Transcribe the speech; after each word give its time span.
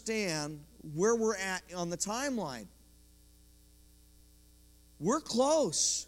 understand 0.00 0.60
where 0.94 1.14
we're 1.14 1.36
at 1.36 1.62
on 1.76 1.90
the 1.90 1.96
timeline. 1.96 2.66
We're 4.98 5.20
close. 5.20 6.06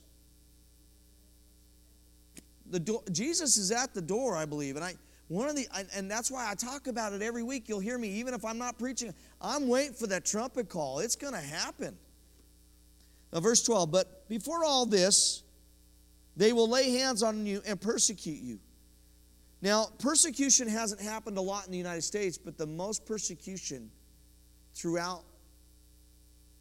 The 2.70 3.00
Jesus 3.10 3.58
is 3.58 3.70
at 3.70 3.94
the 3.94 4.02
door, 4.02 4.36
I 4.36 4.44
believe, 4.44 4.76
and 4.76 4.84
I 4.84 4.94
one 5.28 5.48
of 5.48 5.56
the 5.56 5.66
and 5.94 6.10
that's 6.10 6.30
why 6.30 6.50
I 6.50 6.54
talk 6.54 6.86
about 6.86 7.12
it 7.12 7.22
every 7.22 7.42
week. 7.42 7.68
You'll 7.68 7.80
hear 7.80 7.98
me 7.98 8.08
even 8.08 8.34
if 8.34 8.44
I'm 8.44 8.58
not 8.58 8.78
preaching. 8.78 9.12
I'm 9.40 9.68
waiting 9.68 9.94
for 9.94 10.06
that 10.08 10.24
trumpet 10.24 10.68
call. 10.68 11.00
It's 11.00 11.16
going 11.16 11.34
to 11.34 11.40
happen. 11.40 11.96
Now, 13.32 13.40
verse 13.40 13.62
12, 13.62 13.90
but 13.90 14.28
before 14.28 14.62
all 14.64 14.84
this, 14.84 15.42
they 16.36 16.52
will 16.52 16.68
lay 16.68 16.90
hands 16.98 17.22
on 17.22 17.46
you 17.46 17.62
and 17.66 17.80
persecute 17.80 18.42
you. 18.42 18.58
Now, 19.62 19.86
persecution 20.00 20.68
hasn't 20.68 21.00
happened 21.00 21.38
a 21.38 21.40
lot 21.40 21.66
in 21.66 21.72
the 21.72 21.78
United 21.78 22.02
States, 22.02 22.36
but 22.36 22.58
the 22.58 22.66
most 22.66 23.06
persecution 23.06 23.90
throughout 24.74 25.22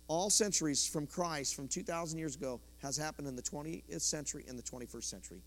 all 0.07 0.29
centuries 0.29 0.85
from 0.85 1.07
Christ, 1.07 1.55
from 1.55 1.67
2,000 1.67 2.19
years 2.19 2.35
ago, 2.35 2.61
has 2.83 2.95
happened 2.95 3.27
in 3.27 3.35
the 3.35 3.41
20th 3.41 4.01
century 4.01 4.45
and 4.47 4.57
the 4.57 4.63
21st 4.63 5.03
century. 5.05 5.41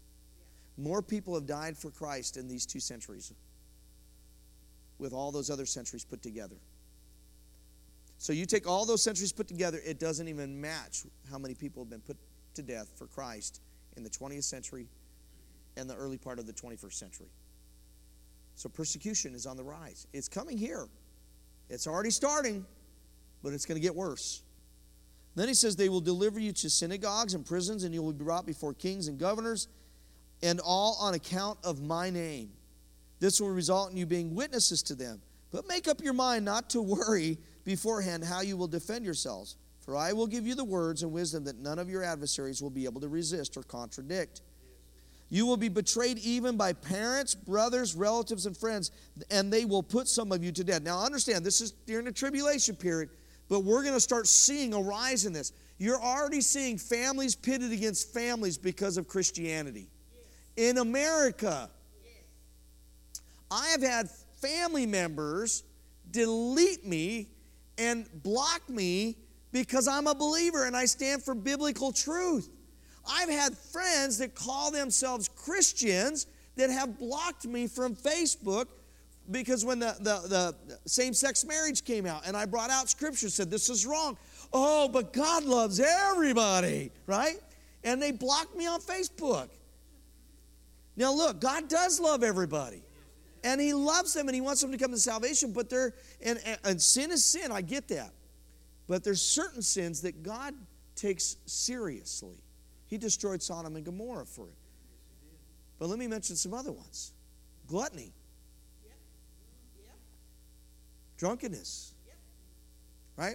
More 0.76 1.00
people 1.00 1.34
have 1.34 1.46
died 1.46 1.78
for 1.78 1.90
Christ 1.90 2.36
in 2.36 2.48
these 2.48 2.66
two 2.66 2.80
centuries 2.80 3.32
with 4.98 5.12
all 5.12 5.30
those 5.30 5.48
other 5.48 5.66
centuries 5.66 6.04
put 6.04 6.22
together. 6.22 6.56
So 8.18 8.32
you 8.32 8.46
take 8.46 8.66
all 8.66 8.84
those 8.84 9.02
centuries 9.02 9.32
put 9.32 9.46
together, 9.46 9.80
it 9.84 10.00
doesn't 10.00 10.26
even 10.26 10.60
match 10.60 11.04
how 11.30 11.38
many 11.38 11.54
people 11.54 11.84
have 11.84 11.90
been 11.90 12.00
put 12.00 12.16
to 12.54 12.62
death 12.62 12.90
for 12.96 13.06
Christ 13.06 13.60
in 13.96 14.02
the 14.02 14.10
20th 14.10 14.44
century 14.44 14.88
and 15.76 15.88
the 15.88 15.94
early 15.94 16.18
part 16.18 16.38
of 16.38 16.46
the 16.46 16.52
21st 16.52 16.94
century. 16.94 17.26
So 18.54 18.68
persecution 18.68 19.34
is 19.34 19.46
on 19.46 19.56
the 19.56 19.64
rise. 19.64 20.06
It's 20.12 20.28
coming 20.28 20.56
here. 20.56 20.86
It's 21.68 21.86
already 21.86 22.10
starting, 22.10 22.64
but 23.42 23.52
it's 23.52 23.66
going 23.66 23.76
to 23.76 23.82
get 23.82 23.94
worse. 23.94 24.42
Then 25.34 25.48
he 25.48 25.54
says, 25.54 25.76
They 25.76 25.88
will 25.88 26.00
deliver 26.00 26.38
you 26.38 26.52
to 26.52 26.70
synagogues 26.70 27.34
and 27.34 27.44
prisons, 27.44 27.84
and 27.84 27.92
you 27.92 28.02
will 28.02 28.12
be 28.12 28.24
brought 28.24 28.46
before 28.46 28.74
kings 28.74 29.08
and 29.08 29.18
governors, 29.18 29.68
and 30.42 30.60
all 30.60 30.96
on 31.00 31.14
account 31.14 31.58
of 31.64 31.82
my 31.82 32.10
name. 32.10 32.50
This 33.20 33.40
will 33.40 33.50
result 33.50 33.90
in 33.90 33.96
you 33.96 34.06
being 34.06 34.34
witnesses 34.34 34.82
to 34.84 34.94
them. 34.94 35.20
But 35.50 35.68
make 35.68 35.88
up 35.88 36.02
your 36.02 36.12
mind 36.12 36.44
not 36.44 36.70
to 36.70 36.82
worry 36.82 37.38
beforehand 37.64 38.24
how 38.24 38.42
you 38.42 38.56
will 38.56 38.68
defend 38.68 39.04
yourselves. 39.04 39.56
For 39.80 39.96
I 39.96 40.12
will 40.12 40.26
give 40.26 40.46
you 40.46 40.54
the 40.54 40.64
words 40.64 41.02
and 41.02 41.12
wisdom 41.12 41.44
that 41.44 41.58
none 41.58 41.78
of 41.78 41.90
your 41.90 42.02
adversaries 42.02 42.62
will 42.62 42.70
be 42.70 42.86
able 42.86 43.00
to 43.02 43.08
resist 43.08 43.56
or 43.56 43.62
contradict. 43.62 44.40
You 45.34 45.46
will 45.46 45.56
be 45.56 45.68
betrayed 45.68 46.18
even 46.18 46.56
by 46.56 46.74
parents, 46.74 47.34
brothers, 47.34 47.96
relatives, 47.96 48.46
and 48.46 48.56
friends, 48.56 48.92
and 49.32 49.52
they 49.52 49.64
will 49.64 49.82
put 49.82 50.06
some 50.06 50.30
of 50.30 50.44
you 50.44 50.52
to 50.52 50.62
death. 50.62 50.82
Now, 50.82 51.02
understand, 51.02 51.44
this 51.44 51.60
is 51.60 51.72
during 51.72 52.04
the 52.04 52.12
tribulation 52.12 52.76
period, 52.76 53.10
but 53.48 53.64
we're 53.64 53.82
going 53.82 53.94
to 53.94 54.00
start 54.00 54.28
seeing 54.28 54.74
a 54.74 54.80
rise 54.80 55.26
in 55.26 55.32
this. 55.32 55.50
You're 55.76 56.00
already 56.00 56.40
seeing 56.40 56.78
families 56.78 57.34
pitted 57.34 57.72
against 57.72 58.14
families 58.14 58.56
because 58.56 58.96
of 58.96 59.08
Christianity. 59.08 59.88
In 60.56 60.78
America, 60.78 61.68
I 63.50 63.66
have 63.70 63.82
had 63.82 64.08
family 64.40 64.86
members 64.86 65.64
delete 66.12 66.86
me 66.86 67.26
and 67.76 68.06
block 68.22 68.70
me 68.70 69.16
because 69.50 69.88
I'm 69.88 70.06
a 70.06 70.14
believer 70.14 70.64
and 70.68 70.76
I 70.76 70.84
stand 70.84 71.24
for 71.24 71.34
biblical 71.34 71.90
truth. 71.90 72.48
I've 73.08 73.28
had 73.28 73.56
friends 73.56 74.18
that 74.18 74.34
call 74.34 74.70
themselves 74.70 75.28
Christians 75.28 76.26
that 76.56 76.70
have 76.70 76.98
blocked 76.98 77.46
me 77.46 77.66
from 77.66 77.94
Facebook 77.94 78.66
because 79.30 79.64
when 79.64 79.78
the, 79.78 79.96
the, 80.00 80.54
the 80.68 80.78
same 80.86 81.14
sex 81.14 81.44
marriage 81.44 81.84
came 81.84 82.06
out 82.06 82.26
and 82.26 82.36
I 82.36 82.44
brought 82.44 82.70
out 82.70 82.88
scripture, 82.88 83.28
said 83.28 83.50
this 83.50 83.70
is 83.70 83.86
wrong. 83.86 84.18
Oh, 84.52 84.88
but 84.88 85.12
God 85.12 85.44
loves 85.44 85.80
everybody, 85.80 86.90
right? 87.06 87.36
And 87.82 88.00
they 88.00 88.12
blocked 88.12 88.56
me 88.56 88.66
on 88.66 88.80
Facebook. 88.80 89.48
Now, 90.96 91.12
look, 91.12 91.40
God 91.40 91.68
does 91.68 91.98
love 91.98 92.22
everybody. 92.22 92.82
And 93.42 93.60
He 93.60 93.74
loves 93.74 94.14
them 94.14 94.28
and 94.28 94.34
He 94.34 94.40
wants 94.40 94.60
them 94.60 94.72
to 94.72 94.78
come 94.78 94.90
to 94.92 94.98
salvation, 94.98 95.52
but 95.52 95.68
they're, 95.68 95.94
and, 96.22 96.38
and, 96.44 96.58
and 96.64 96.82
sin 96.82 97.10
is 97.10 97.24
sin, 97.24 97.50
I 97.50 97.62
get 97.62 97.88
that. 97.88 98.10
But 98.86 99.04
there's 99.04 99.22
certain 99.22 99.62
sins 99.62 100.02
that 100.02 100.22
God 100.22 100.54
takes 100.94 101.36
seriously. 101.46 102.36
He 102.94 102.98
destroyed 102.98 103.42
Sodom 103.42 103.74
and 103.74 103.84
Gomorrah 103.84 104.24
for 104.24 104.46
it. 104.46 104.54
But 105.80 105.88
let 105.88 105.98
me 105.98 106.06
mention 106.06 106.36
some 106.36 106.54
other 106.54 106.70
ones 106.70 107.12
gluttony, 107.66 108.12
drunkenness, 111.16 111.92
right? 113.16 113.34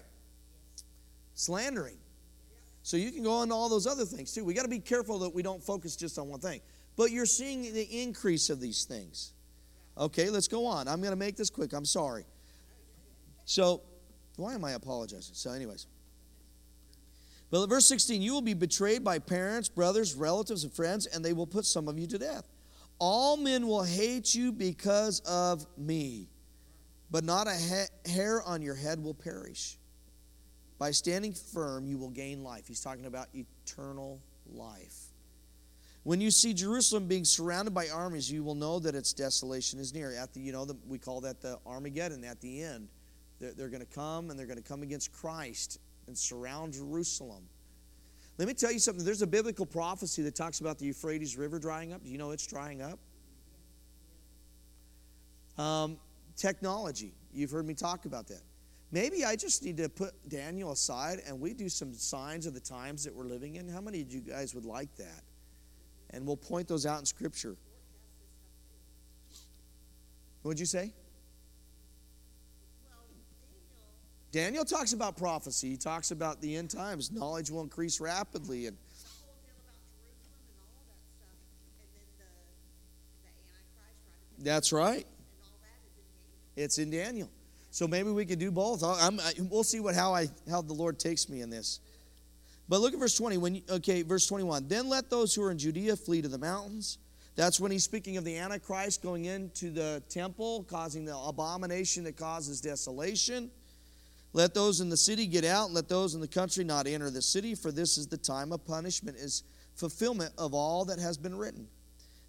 Slandering. 1.34 1.98
So 2.84 2.96
you 2.96 3.12
can 3.12 3.22
go 3.22 3.34
on 3.34 3.50
to 3.50 3.54
all 3.54 3.68
those 3.68 3.86
other 3.86 4.06
things 4.06 4.34
too. 4.34 4.46
We 4.46 4.54
got 4.54 4.64
to 4.64 4.70
be 4.70 4.80
careful 4.80 5.20
that 5.20 5.36
we 5.36 5.44
don't 5.44 5.62
focus 5.62 5.98
just 5.98 6.18
on 6.18 6.30
one 6.30 6.40
thing. 6.40 6.62
But 6.96 7.12
you're 7.12 7.26
seeing 7.26 7.74
the 7.74 8.02
increase 8.02 8.50
of 8.50 8.62
these 8.62 8.86
things. 8.86 9.34
Okay, 9.98 10.30
let's 10.30 10.48
go 10.48 10.68
on. 10.68 10.88
I'm 10.88 11.02
going 11.02 11.12
to 11.12 11.18
make 11.20 11.36
this 11.36 11.50
quick. 11.50 11.74
I'm 11.74 11.84
sorry. 11.84 12.24
So, 13.44 13.82
why 14.38 14.54
am 14.54 14.64
I 14.64 14.72
apologizing? 14.72 15.36
So, 15.36 15.52
anyways. 15.52 15.86
But 17.52 17.66
verse 17.68 17.88
16, 17.88 18.22
you 18.22 18.34
will 18.34 18.42
be 18.42 18.54
betrayed 18.54 19.04
by 19.04 19.20
parents, 19.20 19.70
brothers, 19.70 20.14
relatives, 20.14 20.64
and 20.64 20.72
friends, 20.72 21.08
and 21.08 21.26
they 21.26 21.34
will 21.34 21.48
put 21.48 21.66
some 21.66 21.88
of 21.88 21.98
you 21.98 22.06
to 22.08 22.20
death. 22.20 22.48
All 23.00 23.38
men 23.38 23.66
will 23.68 23.84
hate 23.84 24.36
you 24.36 24.52
because 24.52 25.22
of 25.22 25.66
me, 25.78 26.28
but 27.10 27.24
not 27.24 27.48
a 27.48 27.52
ha- 27.52 28.12
hair 28.12 28.44
on 28.44 28.62
your 28.62 28.76
head 28.76 29.02
will 29.04 29.14
perish. 29.14 29.78
By 30.78 30.92
standing 30.92 31.34
firm, 31.34 31.88
you 31.88 31.98
will 31.98 32.10
gain 32.10 32.44
life. 32.44 32.68
He's 32.68 32.82
talking 32.82 33.06
about 33.06 33.28
eternal 33.34 34.22
life. 34.54 35.08
When 36.04 36.22
you 36.22 36.32
see 36.32 36.54
Jerusalem 36.54 37.08
being 37.08 37.26
surrounded 37.26 37.74
by 37.74 37.90
armies, 37.90 38.32
you 38.32 38.44
will 38.44 38.56
know 38.56 38.80
that 38.80 38.96
its 38.96 39.12
desolation 39.12 39.80
is 39.80 39.94
near. 39.94 40.14
At 40.16 40.34
the, 40.34 40.40
you 40.40 40.52
know, 40.52 40.66
the, 40.66 40.76
we 40.88 40.98
call 40.98 41.22
that 41.22 41.42
the 41.42 41.60
Armageddon 41.66 42.24
at 42.24 42.40
the 42.42 42.62
end. 42.62 42.90
They're, 43.40 43.54
they're 43.54 43.70
going 43.70 43.86
to 43.86 43.94
come 43.94 44.30
and 44.30 44.40
they're 44.40 44.48
going 44.48 44.58
to 44.58 44.64
come 44.64 44.84
against 44.84 45.12
Christ 45.12 45.80
and 46.10 46.18
surround 46.18 46.74
Jerusalem. 46.74 47.44
Let 48.40 48.48
me 48.48 48.54
tell 48.54 48.72
you 48.72 48.80
something. 48.80 49.06
There's 49.06 49.22
a 49.22 49.28
biblical 49.28 49.66
prophecy 49.66 50.24
that 50.24 50.36
talks 50.36 50.60
about 50.60 50.80
the 50.80 50.86
Euphrates 50.86 51.38
River 51.38 51.60
drying 51.60 51.94
up. 51.94 52.04
Do 52.04 52.10
you 52.10 52.18
know 52.18 52.32
it's 52.32 52.48
drying 52.48 52.82
up? 52.82 53.00
Um, 55.62 55.98
technology. 56.36 57.14
You've 57.32 57.52
heard 57.52 57.68
me 57.68 57.76
talk 57.76 58.06
about 58.06 58.28
that. 58.28 58.42
Maybe 58.92 59.24
I 59.24 59.36
just 59.36 59.64
need 59.64 59.78
to 59.78 59.88
put 59.88 60.14
Daniel 60.28 60.72
aside 60.72 61.20
and 61.28 61.40
we 61.40 61.54
do 61.54 61.70
some 61.70 61.94
signs 61.94 62.48
of 62.48 62.56
the 62.56 62.60
times 62.60 63.04
that 63.04 63.14
we're 63.14 63.26
living 63.26 63.58
in. 63.58 63.70
How 63.70 63.82
many 63.82 64.02
of 64.02 64.12
you 64.12 64.22
guys 64.22 64.56
would 64.56 64.66
like 64.66 64.94
that? 64.96 65.22
And 66.10 66.26
we'll 66.26 66.38
point 66.38 66.68
those 66.68 66.88
out 66.88 67.00
in 67.00 67.06
Scripture. 67.06 67.56
What'd 70.42 70.60
you 70.60 70.66
say? 70.66 70.92
Daniel 74.32 74.64
talks 74.64 74.94
about 74.94 75.18
prophecy. 75.18 75.72
He 75.72 75.78
talks 75.78 76.12
about 76.12 76.40
the 76.42 76.56
end 76.56 76.70
times. 76.70 77.12
Knowledge 77.12 77.50
will 77.50 77.62
increase 77.62 78.00
rapidly. 78.00 78.68
And 78.68 78.78
that's 84.40 84.72
right. 84.72 85.08
It's 86.56 86.78
in 86.78 86.92
Daniel. 86.92 87.30
So 87.72 87.88
maybe 87.88 88.12
we 88.12 88.26
could 88.26 88.40
do 88.40 88.52
both. 88.52 88.84
I'm, 88.84 89.20
I, 89.20 89.34
we'll 89.50 89.64
see 89.64 89.80
what 89.80 89.96
how 89.96 90.14
I 90.14 90.28
how 90.50 90.62
the 90.62 90.74
Lord 90.74 91.00
takes 91.00 91.30
me 91.30 91.42
in 91.42 91.50
this. 91.50 91.80
But 92.68 92.82
look 92.82 92.94
at 92.94 93.00
verse 93.00 93.18
20. 93.18 93.38
When 93.38 93.62
okay, 93.70 94.04
verse 94.04 94.28
21. 94.28 94.68
Then 94.68 94.90
let 94.90 95.10
those 95.10 95.34
who 95.34 95.44
are 95.44 95.52
in 95.52 95.58
Judea 95.58 95.96
flee 95.96 96.22
to 96.22 96.28
the 96.28 96.38
mountains. 96.38 96.98
That's 97.36 97.60
when 97.60 97.72
he's 97.72 97.84
speaking 97.84 98.18
of 98.18 98.26
the 98.26 98.38
Antichrist 98.38 99.02
going 99.02 99.26
into 99.26 99.70
the 99.70 100.04
temple, 100.10 100.66
causing 100.70 101.06
the 101.06 101.18
abomination 101.18 102.04
that 102.04 102.18
causes 102.18 102.60
desolation. 102.60 103.50
Let 104.34 104.54
those 104.54 104.80
in 104.80 104.90
the 104.90 104.98
city 104.98 105.26
get 105.26 105.44
out, 105.44 105.66
and 105.66 105.76
let 105.76 105.90
those 105.90 106.14
in 106.14 106.22
the 106.22 106.28
country 106.28 106.64
not 106.64 106.88
enter 106.88 107.10
the 107.10 107.22
city, 107.22 107.56
for 107.56 107.72
this 107.72 107.98
is 107.98 108.08
the 108.08 108.18
time 108.18 108.52
of 108.52 108.66
punishment, 108.66 109.18
is 109.18 109.44
fulfillment 109.76 110.34
of 110.38 110.54
all 110.54 110.86
that 110.86 111.00
has 111.00 111.18
been 111.18 111.36
written. 111.36 111.68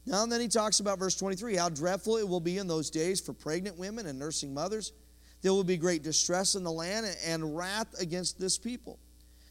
Now 0.06 0.22
and 0.22 0.32
then 0.32 0.40
he 0.40 0.48
talks 0.48 0.80
about 0.80 0.98
verse 0.98 1.14
23 1.14 1.56
how 1.56 1.68
dreadful 1.68 2.16
it 2.16 2.26
will 2.26 2.40
be 2.40 2.58
in 2.58 2.66
those 2.66 2.90
days 2.90 3.20
for 3.20 3.32
pregnant 3.32 3.78
women 3.78 4.06
and 4.06 4.18
nursing 4.18 4.54
mothers. 4.54 4.92
There 5.42 5.52
will 5.52 5.64
be 5.64 5.76
great 5.76 6.02
distress 6.02 6.54
in 6.54 6.64
the 6.64 6.72
land 6.72 7.06
and 7.24 7.56
wrath 7.56 8.00
against 8.00 8.38
this 8.38 8.58
people. 8.58 8.98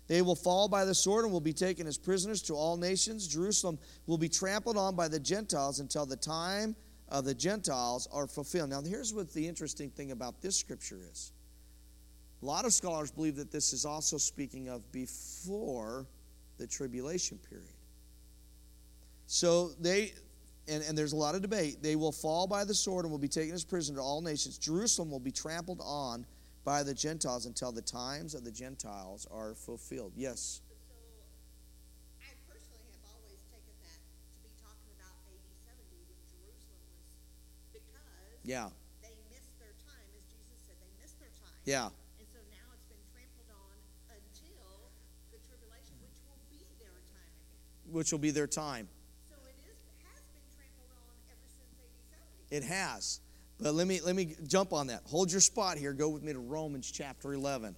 They 0.08 0.24
will 0.24 0.36
fall 0.36 0.68
by 0.68 0.86
the 0.86 0.96
sword 0.96 1.24
and 1.24 1.32
will 1.32 1.40
be 1.40 1.54
taken 1.54 1.86
as 1.86 1.98
prisoners 1.98 2.42
to 2.44 2.56
all 2.56 2.78
nations. 2.78 3.28
Jerusalem 3.28 3.78
will 4.08 4.18
be 4.18 4.30
trampled 4.30 4.76
on 4.76 4.96
by 4.96 5.08
the 5.08 5.20
Gentiles 5.20 5.80
until 5.80 6.06
the 6.06 6.16
time 6.16 6.76
of 7.10 7.26
the 7.26 7.34
Gentiles 7.36 8.08
are 8.12 8.28
fulfilled. 8.28 8.72
Now, 8.72 8.82
here's 8.82 9.14
what 9.14 9.32
the 9.34 9.48
interesting 9.48 9.92
thing 9.92 10.12
about 10.12 10.42
this 10.42 10.56
scripture 10.56 11.00
is 11.12 11.32
a 12.42 12.46
lot 12.46 12.66
of 12.66 12.74
scholars 12.74 13.12
believe 13.12 13.36
that 13.36 13.52
this 13.52 13.74
is 13.74 13.86
also 13.86 14.18
speaking 14.18 14.70
of 14.70 14.90
before 14.92 16.06
the 16.58 16.66
tribulation 16.66 17.38
period. 17.50 17.68
So 19.28 19.72
they, 19.80 20.14
and, 20.68 20.84
and 20.84 20.98
there's 20.98 21.14
a 21.14 21.18
lot 21.18 21.36
of 21.36 21.42
debate, 21.42 21.84
they 21.84 21.96
will 21.96 22.12
fall 22.12 22.48
by 22.48 22.64
the 22.64 22.74
sword 22.74 23.06
and 23.06 23.12
will 23.12 23.20
be 23.20 23.28
taken 23.28 23.54
as 23.54 23.64
prisoner 23.66 23.98
to 23.98 24.04
all 24.04 24.22
nations. 24.22 24.58
Jerusalem 24.58 25.12
will 25.12 25.20
be 25.20 25.32
trampled 25.32 25.82
on 25.84 26.26
by 26.64 26.84
the 26.84 26.94
Gentiles 26.94 27.46
until 27.46 27.72
the 27.72 27.82
times 27.82 28.34
of 28.34 28.44
the 28.44 28.52
Gentiles 28.52 29.28
are 29.32 29.54
fulfilled. 29.54 30.14
Yes. 30.16 30.62
So 30.68 30.76
I 32.22 32.34
personally 32.48 32.90
Which 47.92 48.12
will 48.12 48.20
be 48.20 48.32
their 48.32 48.48
time. 48.48 48.88
So 49.30 49.36
it 49.48 49.56
is 49.70 49.78
has 50.14 50.22
been 50.22 50.42
trampled 50.56 50.90
on 50.96 51.16
ever 51.32 51.48
since 51.48 52.04
70. 52.50 52.56
It 52.56 52.64
has. 52.64 53.20
But 53.60 53.74
let 53.74 53.88
me 53.88 54.00
let 54.04 54.16
me 54.16 54.36
jump 54.48 54.72
on 54.72 54.88
that. 54.88 55.02
Hold 55.06 55.32
your 55.32 55.42
spot 55.42 55.78
here. 55.78 55.94
Go 55.94 56.10
with 56.10 56.24
me 56.24 56.34
to 56.34 56.40
Romans 56.40 56.90
chapter 56.90 57.34
11. 57.34 57.76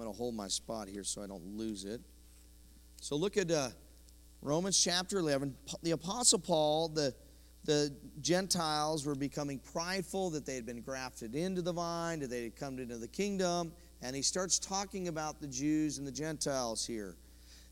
I'm 0.00 0.06
going 0.06 0.14
to 0.14 0.18
hold 0.18 0.34
my 0.34 0.48
spot 0.48 0.88
here 0.88 1.04
so 1.04 1.22
I 1.22 1.26
don't 1.26 1.44
lose 1.58 1.84
it. 1.84 2.00
So 3.02 3.16
look 3.16 3.36
at 3.36 3.50
uh, 3.50 3.68
Romans 4.40 4.82
chapter 4.82 5.18
11. 5.18 5.54
The 5.82 5.90
Apostle 5.90 6.38
Paul, 6.38 6.88
the, 6.88 7.14
the 7.64 7.92
Gentiles 8.20 9.04
were 9.04 9.14
becoming 9.14 9.58
prideful 9.58 10.30
that 10.30 10.46
they 10.46 10.54
had 10.54 10.66
been 10.66 10.80
grafted 10.80 11.34
into 11.34 11.62
the 11.62 11.72
vine, 11.72 12.20
that 12.20 12.30
they 12.30 12.44
had 12.44 12.56
come 12.56 12.78
into 12.78 12.96
the 12.96 13.08
kingdom. 13.08 13.72
And 14.02 14.16
he 14.16 14.22
starts 14.22 14.58
talking 14.58 15.08
about 15.08 15.40
the 15.40 15.46
Jews 15.46 15.98
and 15.98 16.06
the 16.06 16.12
Gentiles 16.12 16.86
here. 16.86 17.16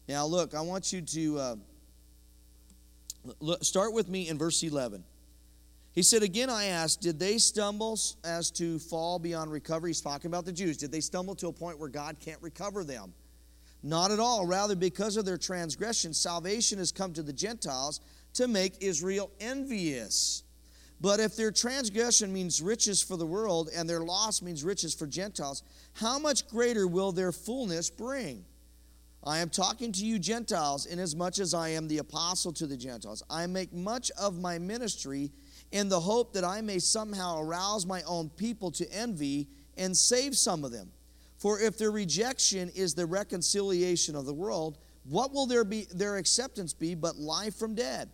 Now, 0.08 0.26
look, 0.26 0.54
I 0.54 0.60
want 0.60 0.92
you 0.92 1.00
to 1.00 1.38
uh, 1.38 1.56
look, 3.40 3.64
start 3.64 3.92
with 3.92 4.08
me 4.08 4.28
in 4.28 4.38
verse 4.38 4.62
11. 4.62 5.04
He 5.92 6.02
said, 6.02 6.22
Again, 6.22 6.50
I 6.50 6.66
asked, 6.66 7.00
did 7.00 7.18
they 7.18 7.38
stumble 7.38 7.98
as 8.24 8.50
to 8.52 8.78
fall 8.78 9.18
beyond 9.18 9.50
recovery? 9.50 9.90
He's 9.90 10.00
talking 10.00 10.30
about 10.30 10.44
the 10.44 10.52
Jews. 10.52 10.76
Did 10.76 10.92
they 10.92 11.00
stumble 11.00 11.34
to 11.36 11.48
a 11.48 11.52
point 11.52 11.78
where 11.78 11.88
God 11.88 12.16
can't 12.20 12.40
recover 12.40 12.84
them? 12.84 13.12
Not 13.82 14.10
at 14.10 14.18
all. 14.18 14.46
Rather, 14.46 14.74
because 14.74 15.16
of 15.16 15.24
their 15.24 15.38
transgression, 15.38 16.12
salvation 16.12 16.78
has 16.78 16.92
come 16.92 17.12
to 17.12 17.22
the 17.22 17.32
Gentiles 17.32 18.00
to 18.34 18.48
make 18.48 18.74
Israel 18.80 19.30
envious. 19.40 20.42
But 21.00 21.20
if 21.20 21.36
their 21.36 21.52
transgression 21.52 22.32
means 22.32 22.60
riches 22.60 23.00
for 23.00 23.16
the 23.16 23.26
world 23.26 23.70
and 23.74 23.88
their 23.88 24.00
loss 24.00 24.42
means 24.42 24.64
riches 24.64 24.94
for 24.94 25.06
Gentiles, 25.06 25.62
how 25.92 26.18
much 26.18 26.48
greater 26.48 26.88
will 26.88 27.12
their 27.12 27.30
fullness 27.30 27.88
bring? 27.88 28.44
I 29.24 29.38
am 29.38 29.48
talking 29.48 29.92
to 29.92 30.04
you, 30.04 30.18
Gentiles, 30.18 30.86
inasmuch 30.86 31.38
as 31.38 31.54
I 31.54 31.70
am 31.70 31.86
the 31.88 31.98
apostle 31.98 32.52
to 32.54 32.66
the 32.66 32.76
Gentiles. 32.76 33.22
I 33.28 33.46
make 33.46 33.72
much 33.72 34.10
of 34.12 34.40
my 34.40 34.58
ministry 34.58 35.32
in 35.70 35.88
the 35.88 36.00
hope 36.00 36.32
that 36.34 36.44
I 36.44 36.60
may 36.60 36.78
somehow 36.78 37.40
arouse 37.40 37.84
my 37.84 38.02
own 38.02 38.30
people 38.30 38.70
to 38.72 38.90
envy 38.92 39.48
and 39.76 39.96
save 39.96 40.36
some 40.36 40.64
of 40.64 40.72
them. 40.72 40.90
For 41.38 41.60
if 41.60 41.78
their 41.78 41.92
rejection 41.92 42.70
is 42.74 42.94
the 42.94 43.06
reconciliation 43.06 44.16
of 44.16 44.26
the 44.26 44.34
world, 44.34 44.78
what 45.04 45.32
will 45.32 45.46
their, 45.46 45.64
be, 45.64 45.86
their 45.94 46.16
acceptance 46.16 46.72
be 46.72 46.94
but 46.94 47.16
life 47.16 47.54
from 47.54 47.74
dead? 47.74 48.10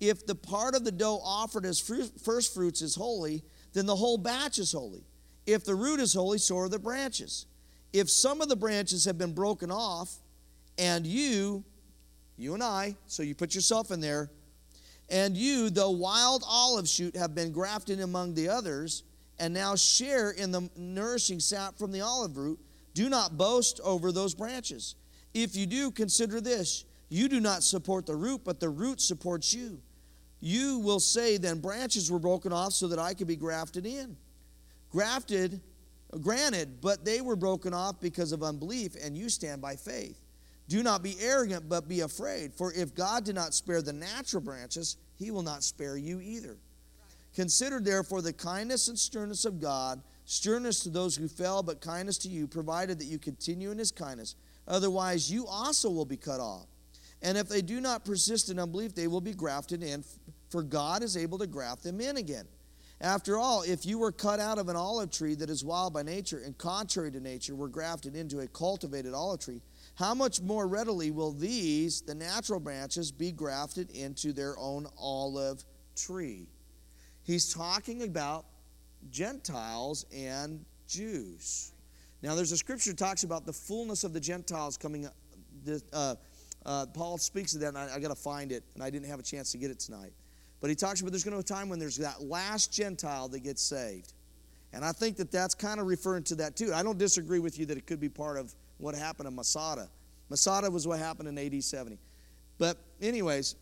If 0.00 0.26
the 0.26 0.34
part 0.34 0.74
of 0.74 0.84
the 0.84 0.92
dough 0.92 1.20
offered 1.22 1.66
as 1.66 1.80
fruit, 1.80 2.12
first 2.20 2.54
fruits 2.54 2.80
is 2.80 2.94
holy, 2.94 3.42
then 3.72 3.86
the 3.86 3.96
whole 3.96 4.16
batch 4.16 4.58
is 4.58 4.72
holy. 4.72 5.04
If 5.44 5.64
the 5.64 5.74
root 5.74 6.00
is 6.00 6.14
holy, 6.14 6.38
so 6.38 6.58
are 6.58 6.68
the 6.68 6.78
branches. 6.78 7.46
If 7.92 8.08
some 8.08 8.40
of 8.40 8.48
the 8.48 8.56
branches 8.56 9.04
have 9.04 9.18
been 9.18 9.34
broken 9.34 9.70
off, 9.70 10.14
and 10.78 11.06
you, 11.06 11.64
you 12.36 12.54
and 12.54 12.62
I, 12.62 12.96
so 13.06 13.22
you 13.22 13.34
put 13.34 13.54
yourself 13.54 13.90
in 13.90 14.00
there, 14.00 14.30
and 15.10 15.36
you, 15.36 15.68
the 15.68 15.90
wild 15.90 16.42
olive 16.46 16.88
shoot, 16.88 17.16
have 17.16 17.34
been 17.34 17.52
grafted 17.52 18.00
among 18.00 18.34
the 18.34 18.48
others, 18.48 19.02
and 19.42 19.52
now 19.52 19.74
share 19.74 20.30
in 20.30 20.52
the 20.52 20.70
nourishing 20.76 21.40
sap 21.40 21.76
from 21.76 21.90
the 21.90 22.00
olive 22.00 22.36
root, 22.36 22.60
do 22.94 23.08
not 23.08 23.36
boast 23.36 23.80
over 23.82 24.12
those 24.12 24.36
branches. 24.36 24.94
If 25.34 25.56
you 25.56 25.66
do, 25.66 25.90
consider 25.90 26.40
this 26.40 26.84
you 27.08 27.28
do 27.28 27.40
not 27.40 27.64
support 27.64 28.06
the 28.06 28.14
root, 28.14 28.42
but 28.44 28.60
the 28.60 28.68
root 28.68 29.00
supports 29.00 29.52
you. 29.52 29.82
You 30.38 30.78
will 30.78 31.00
say, 31.00 31.38
then 31.38 31.58
branches 31.58 32.08
were 32.08 32.20
broken 32.20 32.52
off 32.52 32.72
so 32.72 32.86
that 32.86 33.00
I 33.00 33.14
could 33.14 33.26
be 33.26 33.34
grafted 33.34 33.84
in. 33.84 34.16
Grafted, 34.90 35.60
granted, 36.20 36.80
but 36.80 37.04
they 37.04 37.20
were 37.20 37.36
broken 37.36 37.74
off 37.74 38.00
because 38.00 38.30
of 38.30 38.44
unbelief, 38.44 38.94
and 39.02 39.18
you 39.18 39.28
stand 39.28 39.60
by 39.60 39.74
faith. 39.74 40.22
Do 40.68 40.84
not 40.84 41.02
be 41.02 41.16
arrogant, 41.20 41.68
but 41.68 41.88
be 41.88 42.00
afraid. 42.00 42.54
For 42.54 42.72
if 42.72 42.94
God 42.94 43.24
did 43.24 43.34
not 43.34 43.54
spare 43.54 43.82
the 43.82 43.92
natural 43.92 44.42
branches, 44.42 44.98
he 45.16 45.32
will 45.32 45.42
not 45.42 45.64
spare 45.64 45.96
you 45.96 46.20
either. 46.20 46.56
Consider 47.34 47.80
therefore 47.80 48.20
the 48.20 48.32
kindness 48.32 48.88
and 48.88 48.98
sternness 48.98 49.44
of 49.44 49.60
God, 49.60 50.02
sternness 50.24 50.80
to 50.80 50.90
those 50.90 51.16
who 51.16 51.28
fell, 51.28 51.62
but 51.62 51.80
kindness 51.80 52.18
to 52.18 52.28
you, 52.28 52.46
provided 52.46 52.98
that 52.98 53.06
you 53.06 53.18
continue 53.18 53.70
in 53.70 53.78
his 53.78 53.90
kindness. 53.90 54.36
Otherwise, 54.68 55.30
you 55.30 55.46
also 55.46 55.90
will 55.90 56.04
be 56.04 56.16
cut 56.16 56.40
off. 56.40 56.66
And 57.22 57.38
if 57.38 57.48
they 57.48 57.62
do 57.62 57.80
not 57.80 58.04
persist 58.04 58.50
in 58.50 58.58
unbelief, 58.58 58.94
they 58.94 59.06
will 59.06 59.20
be 59.20 59.32
grafted 59.32 59.82
in, 59.82 60.04
for 60.50 60.62
God 60.62 61.02
is 61.02 61.16
able 61.16 61.38
to 61.38 61.46
graft 61.46 61.82
them 61.82 62.00
in 62.00 62.16
again. 62.16 62.46
After 63.00 63.36
all, 63.36 63.62
if 63.62 63.84
you 63.84 63.98
were 63.98 64.12
cut 64.12 64.38
out 64.38 64.58
of 64.58 64.68
an 64.68 64.76
olive 64.76 65.10
tree 65.10 65.34
that 65.36 65.50
is 65.50 65.64
wild 65.64 65.92
by 65.92 66.02
nature 66.02 66.40
and 66.44 66.56
contrary 66.56 67.10
to 67.10 67.18
nature 67.18 67.56
were 67.56 67.68
grafted 67.68 68.14
into 68.14 68.40
a 68.40 68.46
cultivated 68.46 69.12
olive 69.12 69.40
tree, 69.40 69.60
how 69.96 70.14
much 70.14 70.40
more 70.40 70.68
readily 70.68 71.10
will 71.10 71.32
these, 71.32 72.02
the 72.02 72.14
natural 72.14 72.60
branches, 72.60 73.10
be 73.10 73.32
grafted 73.32 73.90
into 73.90 74.32
their 74.32 74.56
own 74.56 74.86
olive 74.96 75.64
tree? 75.96 76.46
He's 77.24 77.52
talking 77.52 78.02
about 78.02 78.46
Gentiles 79.10 80.06
and 80.14 80.64
Jews. 80.88 81.72
Now, 82.22 82.34
there's 82.34 82.52
a 82.52 82.56
scripture 82.56 82.92
talks 82.92 83.24
about 83.24 83.46
the 83.46 83.52
fullness 83.52 84.04
of 84.04 84.12
the 84.12 84.20
Gentiles 84.20 84.76
coming. 84.76 85.08
Uh, 85.92 86.14
uh, 86.64 86.86
Paul 86.94 87.18
speaks 87.18 87.54
of 87.54 87.60
that, 87.60 87.68
and 87.68 87.78
I, 87.78 87.96
I 87.96 88.00
got 88.00 88.08
to 88.08 88.14
find 88.14 88.52
it, 88.52 88.62
and 88.74 88.82
I 88.82 88.90
didn't 88.90 89.08
have 89.08 89.18
a 89.18 89.24
chance 89.24 89.50
to 89.52 89.58
get 89.58 89.70
it 89.70 89.80
tonight. 89.80 90.12
But 90.60 90.70
he 90.70 90.76
talks 90.76 91.00
about 91.00 91.10
there's 91.10 91.24
going 91.24 91.36
to 91.36 91.42
be 91.42 91.52
a 91.52 91.56
time 91.56 91.68
when 91.68 91.80
there's 91.80 91.96
that 91.96 92.22
last 92.22 92.72
Gentile 92.72 93.28
that 93.28 93.40
gets 93.40 93.62
saved. 93.62 94.12
And 94.72 94.84
I 94.84 94.92
think 94.92 95.16
that 95.16 95.30
that's 95.30 95.54
kind 95.54 95.80
of 95.80 95.86
referring 95.86 96.22
to 96.24 96.36
that 96.36 96.56
too. 96.56 96.72
I 96.72 96.82
don't 96.82 96.98
disagree 96.98 97.40
with 97.40 97.58
you 97.58 97.66
that 97.66 97.76
it 97.76 97.86
could 97.86 98.00
be 98.00 98.08
part 98.08 98.38
of 98.38 98.54
what 98.78 98.94
happened 98.94 99.28
in 99.28 99.34
Masada. 99.34 99.88
Masada 100.30 100.70
was 100.70 100.86
what 100.86 100.98
happened 100.98 101.28
in 101.28 101.36
AD 101.36 101.62
70. 101.62 101.98
But, 102.58 102.78
anyways, 103.00 103.56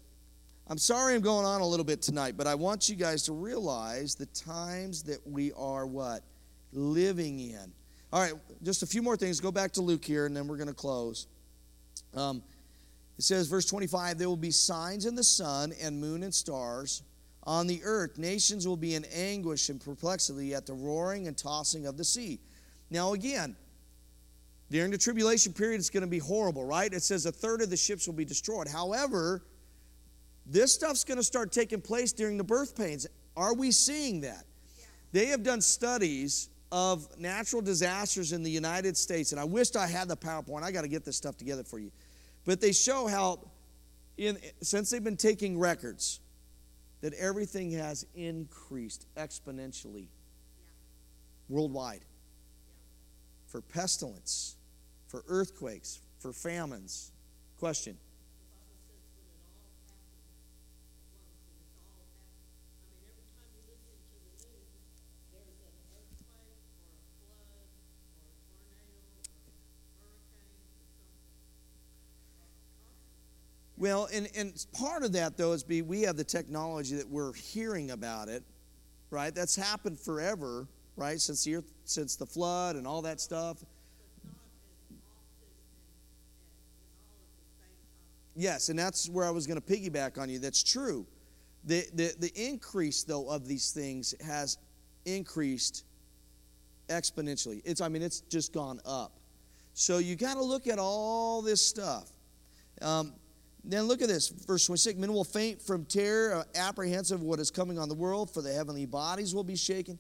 I'm 0.71 0.79
sorry 0.79 1.17
I'm 1.17 1.21
going 1.21 1.45
on 1.45 1.63
a 1.63 1.67
little 1.67 1.85
bit 1.85 2.01
tonight, 2.01 2.37
but 2.37 2.47
I 2.47 2.55
want 2.55 2.89
you 2.89 2.95
guys 2.95 3.25
to 3.25 3.33
realize 3.33 4.15
the 4.15 4.27
times 4.27 5.03
that 5.03 5.19
we 5.27 5.51
are 5.55 5.85
what? 5.85 6.23
Living 6.73 7.41
in. 7.41 7.73
All 8.13 8.23
right, 8.23 8.35
just 8.63 8.85
a 8.85 8.87
few 8.87 9.03
more 9.03 9.17
things. 9.17 9.41
Go 9.41 9.51
back 9.51 9.73
to 9.73 9.81
Luke 9.81 10.05
here, 10.05 10.27
and 10.27 10.37
then 10.37 10.47
we're 10.47 10.57
going 10.57 10.69
to 10.69 10.73
close. 10.73 11.27
Um, 12.15 12.41
it 13.19 13.25
says, 13.25 13.49
verse 13.49 13.67
25, 13.67 14.17
there 14.17 14.29
will 14.29 14.37
be 14.37 14.53
signs 14.53 15.07
in 15.07 15.17
the 15.17 15.25
sun 15.25 15.73
and 15.83 16.01
moon 16.01 16.23
and 16.23 16.33
stars. 16.33 17.03
On 17.43 17.67
the 17.67 17.81
earth, 17.83 18.17
nations 18.17 18.69
will 18.69 18.77
be 18.77 18.95
in 18.95 19.05
anguish 19.07 19.71
and 19.71 19.81
perplexity 19.81 20.55
at 20.55 20.67
the 20.67 20.73
roaring 20.73 21.27
and 21.27 21.37
tossing 21.37 21.87
of 21.87 21.97
the 21.97 22.05
sea. 22.05 22.39
Now, 22.91 23.13
again, 23.15 23.57
during 24.71 24.93
the 24.93 24.99
tribulation 24.99 25.53
period, 25.53 25.81
it's 25.81 25.91
going 25.91 26.03
to 26.03 26.07
be 26.07 26.21
horrible, 26.21 26.65
right? 26.65 26.93
It 26.95 27.03
says 27.03 27.27
a 27.27 27.33
third 27.33 27.61
of 27.61 27.71
the 27.71 27.77
ships 27.77 28.07
will 28.07 28.15
be 28.15 28.25
destroyed. 28.25 28.69
However, 28.69 29.43
this 30.47 30.75
stuff's 30.75 31.05
going 31.05 31.19
to 31.19 31.25
start 31.25 31.53
taking 31.53 31.81
place 31.81 32.13
during 32.13 32.37
the 32.37 32.45
birth 32.45 32.77
pains. 32.77 33.07
Are 33.37 33.55
we 33.55 33.71
seeing 33.71 34.23
that? 34.23 34.45
Yeah. 34.79 34.85
They 35.13 35.27
have 35.27 35.43
done 35.43 35.61
studies 35.61 36.49
of 36.73 37.09
natural 37.19 37.63
disasters 37.63 38.33
in 38.33 38.43
the 38.43 38.51
United 38.51 38.97
States, 38.97 39.33
and 39.33 39.41
I 39.41 39.45
wished 39.45 39.77
I 39.77 39.87
had 39.87 40.09
the 40.09 40.17
PowerPoint. 40.17 40.63
I 40.63 40.71
got 40.71 40.83
to 40.83 40.89
get 40.89 41.05
this 41.05 41.17
stuff 41.17 41.37
together 41.37 41.65
for 41.65 41.79
you. 41.79 41.91
But 42.45 42.61
they 42.61 42.73
show 42.73 43.07
how, 43.07 43.51
in, 44.17 44.39
since 44.63 44.91
they've 44.91 45.03
been 45.03 45.17
taking 45.17 45.59
records, 45.59 46.21
that 47.01 47.15
everything 47.15 47.71
has 47.73 48.07
increased 48.15 49.07
exponentially 49.17 50.09
worldwide 51.49 52.05
for 53.47 53.61
pestilence, 53.61 54.57
for 55.09 55.25
earthquakes, 55.27 56.01
for 56.19 56.33
famines. 56.33 57.13
Question. 57.59 57.97
Well, 73.81 74.11
and, 74.13 74.29
and 74.37 74.67
part 74.75 75.05
of 75.05 75.13
that, 75.13 75.39
though, 75.39 75.53
is 75.53 75.63
be 75.63 75.81
we 75.81 76.03
have 76.03 76.19
the 76.19 76.23
technology 76.23 76.97
that 76.97 77.09
we're 77.09 77.33
hearing 77.33 77.93
about 77.93 78.29
it, 78.29 78.43
right? 79.09 79.35
That's 79.35 79.57
happened 79.57 79.99
forever, 79.99 80.69
right? 80.97 81.19
Since 81.19 81.45
the 81.45 81.57
earth, 81.57 81.73
since 81.87 82.15
the 82.15 82.27
flood 82.27 82.77
and 82.77 82.87
all 82.87 83.01
that 83.01 83.23
stuff. 83.23 83.57
Yes, 88.37 88.69
and 88.69 88.79
that's 88.79 89.09
where 89.09 89.25
I 89.25 89.31
was 89.31 89.47
going 89.47 89.59
to 89.59 89.67
piggyback 89.67 90.19
on 90.19 90.29
you. 90.29 90.39
That's 90.39 90.63
true. 90.63 91.07
The, 91.65 91.87
the, 91.95 92.13
the 92.19 92.33
increase, 92.37 93.03
though, 93.03 93.31
of 93.31 93.49
these 93.49 93.71
things 93.71 94.15
has 94.23 94.59
increased 95.07 95.85
exponentially. 96.91 97.63
It's, 97.65 97.81
I 97.81 97.89
mean, 97.89 98.03
it's 98.03 98.21
just 98.21 98.53
gone 98.53 98.79
up. 98.85 99.13
So 99.73 99.97
you 99.97 100.17
got 100.17 100.35
to 100.35 100.45
look 100.45 100.67
at 100.67 100.79
all 100.79 101.41
this 101.41 101.67
stuff. 101.67 102.11
Um, 102.83 103.15
then 103.65 103.85
look 103.85 104.03
at 104.03 104.09
this, 104.09 104.29
verse 104.29 104.67
26 104.67 104.99
Men 104.99 105.13
will 105.13 105.25
faint 105.25 105.61
from 105.61 105.85
terror, 105.85 106.35
uh, 106.35 106.45
apprehensive 106.55 107.21
of 107.21 107.27
what 107.27 107.41
is 107.41 107.51
coming 107.51 107.79
on 107.79 107.89
the 107.89 107.95
world, 107.95 108.33
for 108.33 108.43
the 108.43 108.53
heavenly 108.53 108.87
bodies 108.87 109.35
will 109.35 109.45
be 109.45 109.57
shaken. 109.57 109.99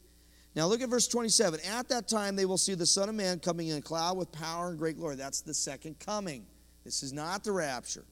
Now 0.56 0.66
look 0.66 0.80
at 0.80 0.88
verse 0.88 1.06
27. 1.06 1.60
At 1.72 1.88
that 1.88 2.08
time 2.08 2.36
they 2.36 2.44
will 2.44 2.58
see 2.58 2.74
the 2.74 2.86
Son 2.86 3.08
of 3.08 3.14
Man 3.14 3.38
coming 3.38 3.68
in 3.68 3.78
a 3.78 3.82
cloud 3.82 4.16
with 4.16 4.32
power 4.32 4.70
and 4.70 4.78
great 4.78 4.96
glory. 4.96 5.14
That's 5.16 5.42
the 5.42 5.54
second 5.54 5.98
coming. 6.00 6.46
This 6.84 7.02
is 7.02 7.12
not 7.12 7.44
the 7.44 7.52
rapture. 7.52 8.04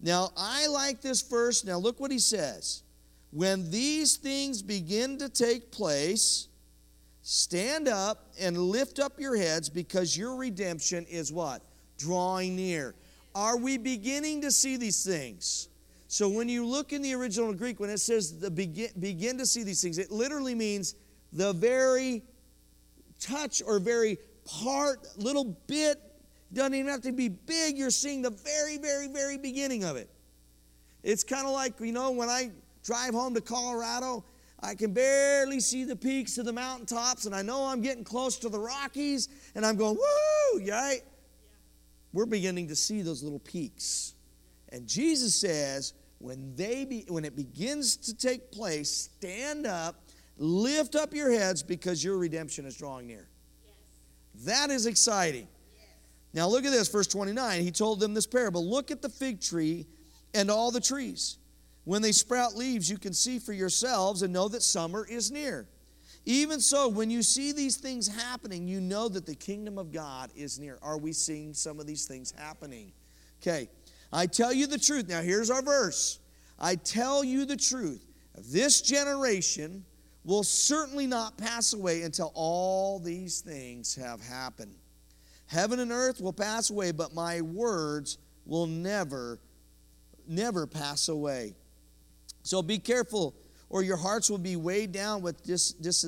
Now 0.00 0.30
I 0.36 0.66
like 0.66 1.00
this 1.00 1.22
verse. 1.22 1.64
Now 1.64 1.78
look 1.78 1.98
what 1.98 2.10
he 2.10 2.18
says. 2.18 2.82
When 3.30 3.70
these 3.70 4.16
things 4.16 4.62
begin 4.62 5.16
to 5.18 5.28
take 5.28 5.72
place, 5.72 6.48
stand 7.22 7.88
up 7.88 8.32
and 8.38 8.58
lift 8.58 8.98
up 8.98 9.18
your 9.18 9.36
heads 9.36 9.70
because 9.70 10.16
your 10.16 10.36
redemption 10.36 11.06
is 11.08 11.32
what? 11.32 11.62
Drawing 11.96 12.56
near. 12.56 12.94
Are 13.34 13.56
we 13.56 13.78
beginning 13.78 14.42
to 14.42 14.50
see 14.50 14.76
these 14.76 15.04
things? 15.04 15.68
So 16.08 16.28
when 16.28 16.48
you 16.48 16.66
look 16.66 16.92
in 16.92 17.00
the 17.00 17.14
original 17.14 17.54
Greek, 17.54 17.80
when 17.80 17.88
it 17.88 17.98
says 17.98 18.38
the 18.38 18.50
begin, 18.50 18.90
begin 18.98 19.38
to 19.38 19.46
see 19.46 19.62
these 19.62 19.80
things, 19.80 19.96
it 19.96 20.10
literally 20.10 20.54
means 20.54 20.94
the 21.32 21.54
very 21.54 22.22
touch 23.18 23.62
or 23.64 23.78
very 23.78 24.18
part, 24.44 25.06
little 25.16 25.56
bit, 25.66 25.98
doesn't 26.52 26.74
even 26.74 26.90
have 26.90 27.00
to 27.02 27.12
be 27.12 27.28
big. 27.28 27.78
You're 27.78 27.90
seeing 27.90 28.20
the 28.20 28.30
very, 28.30 28.76
very, 28.76 29.08
very 29.08 29.38
beginning 29.38 29.84
of 29.84 29.96
it. 29.96 30.10
It's 31.02 31.24
kind 31.24 31.46
of 31.46 31.52
like, 31.52 31.80
you 31.80 31.92
know, 31.92 32.10
when 32.10 32.28
I 32.28 32.50
drive 32.84 33.14
home 33.14 33.34
to 33.34 33.40
Colorado, 33.40 34.24
I 34.60 34.74
can 34.74 34.92
barely 34.92 35.60
see 35.60 35.84
the 35.84 35.96
peaks 35.96 36.38
of 36.38 36.44
the 36.44 36.52
mountaintops, 36.52 37.24
and 37.26 37.34
I 37.34 37.42
know 37.42 37.64
I'm 37.64 37.80
getting 37.80 38.04
close 38.04 38.38
to 38.40 38.48
the 38.48 38.58
Rockies, 38.58 39.28
and 39.54 39.64
I'm 39.64 39.76
going, 39.76 39.96
woo, 39.96 40.70
right? 40.70 41.00
We're 42.12 42.26
beginning 42.26 42.68
to 42.68 42.76
see 42.76 43.02
those 43.02 43.22
little 43.22 43.38
peaks. 43.38 44.14
And 44.70 44.86
Jesus 44.86 45.34
says, 45.34 45.94
when 46.18 46.54
they 46.54 46.84
be, 46.84 47.04
when 47.08 47.24
it 47.24 47.36
begins 47.36 47.96
to 47.96 48.16
take 48.16 48.52
place, 48.52 48.90
stand 48.90 49.66
up, 49.66 49.96
lift 50.38 50.94
up 50.94 51.12
your 51.12 51.30
heads 51.30 51.62
because 51.62 52.02
your 52.02 52.16
redemption 52.16 52.64
is 52.64 52.76
drawing 52.76 53.06
near. 53.06 53.28
Yes. 53.64 54.46
That 54.46 54.70
is 54.70 54.86
exciting. 54.86 55.48
Yes. 55.74 55.86
Now 56.32 56.48
look 56.48 56.64
at 56.64 56.70
this, 56.70 56.88
verse 56.88 57.08
29. 57.08 57.62
He 57.62 57.70
told 57.70 58.00
them 58.00 58.14
this 58.14 58.26
parable. 58.26 58.64
Look 58.64 58.90
at 58.90 59.02
the 59.02 59.08
fig 59.08 59.40
tree 59.40 59.86
and 60.34 60.50
all 60.50 60.70
the 60.70 60.80
trees. 60.80 61.38
When 61.84 62.02
they 62.02 62.12
sprout 62.12 62.56
leaves, 62.56 62.88
you 62.88 62.98
can 62.98 63.12
see 63.12 63.38
for 63.38 63.52
yourselves 63.52 64.22
and 64.22 64.32
know 64.32 64.48
that 64.48 64.62
summer 64.62 65.04
is 65.04 65.32
near. 65.32 65.66
Even 66.24 66.60
so, 66.60 66.88
when 66.88 67.10
you 67.10 67.22
see 67.22 67.52
these 67.52 67.76
things 67.76 68.06
happening, 68.06 68.68
you 68.68 68.80
know 68.80 69.08
that 69.08 69.26
the 69.26 69.34
kingdom 69.34 69.76
of 69.76 69.92
God 69.92 70.30
is 70.36 70.58
near. 70.58 70.78
Are 70.80 70.98
we 70.98 71.12
seeing 71.12 71.52
some 71.52 71.80
of 71.80 71.86
these 71.86 72.06
things 72.06 72.32
happening? 72.36 72.92
Okay, 73.40 73.68
I 74.12 74.26
tell 74.26 74.52
you 74.52 74.68
the 74.68 74.78
truth. 74.78 75.08
Now, 75.08 75.20
here's 75.20 75.50
our 75.50 75.62
verse. 75.62 76.20
I 76.60 76.76
tell 76.76 77.24
you 77.24 77.44
the 77.44 77.56
truth. 77.56 78.06
This 78.38 78.80
generation 78.82 79.84
will 80.24 80.44
certainly 80.44 81.08
not 81.08 81.36
pass 81.36 81.72
away 81.72 82.02
until 82.02 82.30
all 82.34 83.00
these 83.00 83.40
things 83.40 83.96
have 83.96 84.22
happened. 84.22 84.74
Heaven 85.46 85.80
and 85.80 85.90
earth 85.90 86.20
will 86.20 86.32
pass 86.32 86.70
away, 86.70 86.92
but 86.92 87.14
my 87.14 87.40
words 87.40 88.18
will 88.46 88.66
never, 88.66 89.40
never 90.28 90.68
pass 90.68 91.08
away. 91.08 91.54
So 92.42 92.62
be 92.62 92.78
careful 92.78 93.34
or 93.72 93.82
your 93.82 93.96
hearts 93.96 94.30
will 94.30 94.38
be 94.38 94.54
weighed 94.54 94.92
down 94.92 95.22
with 95.22 95.42
dis, 95.42 95.72
dis, 95.72 96.04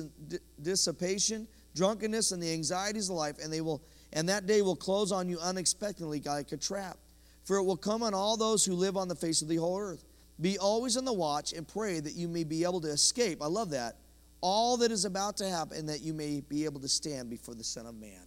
dissipation, 0.61 1.47
drunkenness, 1.75 2.31
and 2.31 2.41
the 2.41 2.53
anxieties 2.53 3.09
of 3.09 3.15
life, 3.15 3.35
and 3.43 3.51
they 3.51 3.59
will 3.59 3.81
and 4.13 4.29
that 4.29 4.45
day 4.45 4.61
will 4.61 4.77
close 4.77 5.11
on 5.11 5.27
you 5.27 5.39
unexpectedly 5.39 6.21
like 6.21 6.53
a 6.53 6.57
trap. 6.57 6.97
For 7.43 7.57
it 7.57 7.63
will 7.63 7.75
come 7.75 8.01
on 8.01 8.13
all 8.13 8.37
those 8.37 8.63
who 8.63 8.73
live 8.73 8.95
on 8.95 9.09
the 9.09 9.15
face 9.15 9.41
of 9.41 9.49
the 9.49 9.57
whole 9.57 9.77
earth. 9.77 10.05
Be 10.39 10.57
always 10.57 10.95
on 10.95 11.03
the 11.03 11.13
watch 11.13 11.51
and 11.51 11.67
pray 11.67 11.99
that 11.99 12.13
you 12.13 12.29
may 12.29 12.45
be 12.45 12.63
able 12.63 12.79
to 12.81 12.87
escape. 12.87 13.41
I 13.41 13.47
love 13.47 13.71
that. 13.71 13.97
All 14.39 14.77
that 14.77 14.91
is 14.91 15.03
about 15.03 15.37
to 15.37 15.49
happen, 15.49 15.87
that 15.87 16.01
you 16.01 16.13
may 16.13 16.41
be 16.41 16.65
able 16.65 16.79
to 16.79 16.87
stand 16.87 17.29
before 17.29 17.55
the 17.55 17.63
Son 17.63 17.85
of 17.85 17.95
Man. 17.95 18.21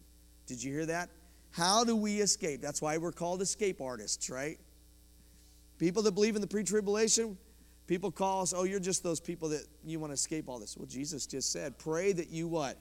Did 0.47 0.63
you 0.63 0.73
hear 0.73 0.87
that? 0.87 1.09
How 1.51 1.85
do 1.85 1.97
we 1.97 2.21
escape? 2.21 2.61
That's 2.61 2.83
why 2.83 2.99
we're 2.99 3.13
called 3.13 3.41
escape 3.41 3.81
artists, 3.81 4.29
right? 4.29 4.59
People 5.79 6.03
that 6.03 6.13
believe 6.13 6.35
in 6.35 6.41
the 6.41 6.47
pre 6.47 6.65
tribulation, 6.65 7.39
People 7.89 8.13
call 8.13 8.43
us, 8.43 8.53
oh, 8.55 8.65
you're 8.65 8.79
just 8.79 9.03
those 9.03 9.19
people 9.19 9.49
that 9.49 9.65
you 9.83 9.99
want 9.99 10.11
to 10.11 10.15
escape 10.15 10.47
all 10.47 10.59
this. 10.59 10.77
Well, 10.77 10.87
Jesus 10.87 11.27
just 11.27 11.51
said, 11.51 11.79
pray 11.79 12.13
that 12.13 12.29
you 12.29 12.47
what? 12.47 12.77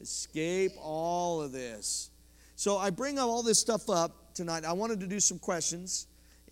Escape 0.00 0.72
all 0.82 1.40
of 1.40 1.52
this. 1.52 2.10
So 2.56 2.76
I 2.76 2.90
bring 2.90 3.20
all 3.20 3.44
this 3.44 3.60
stuff 3.60 3.88
up 3.88 4.34
tonight. 4.34 4.64
I 4.64 4.72
wanted 4.72 4.98
to 4.98 5.06
do 5.06 5.20
some 5.20 5.38
questions 5.38 6.08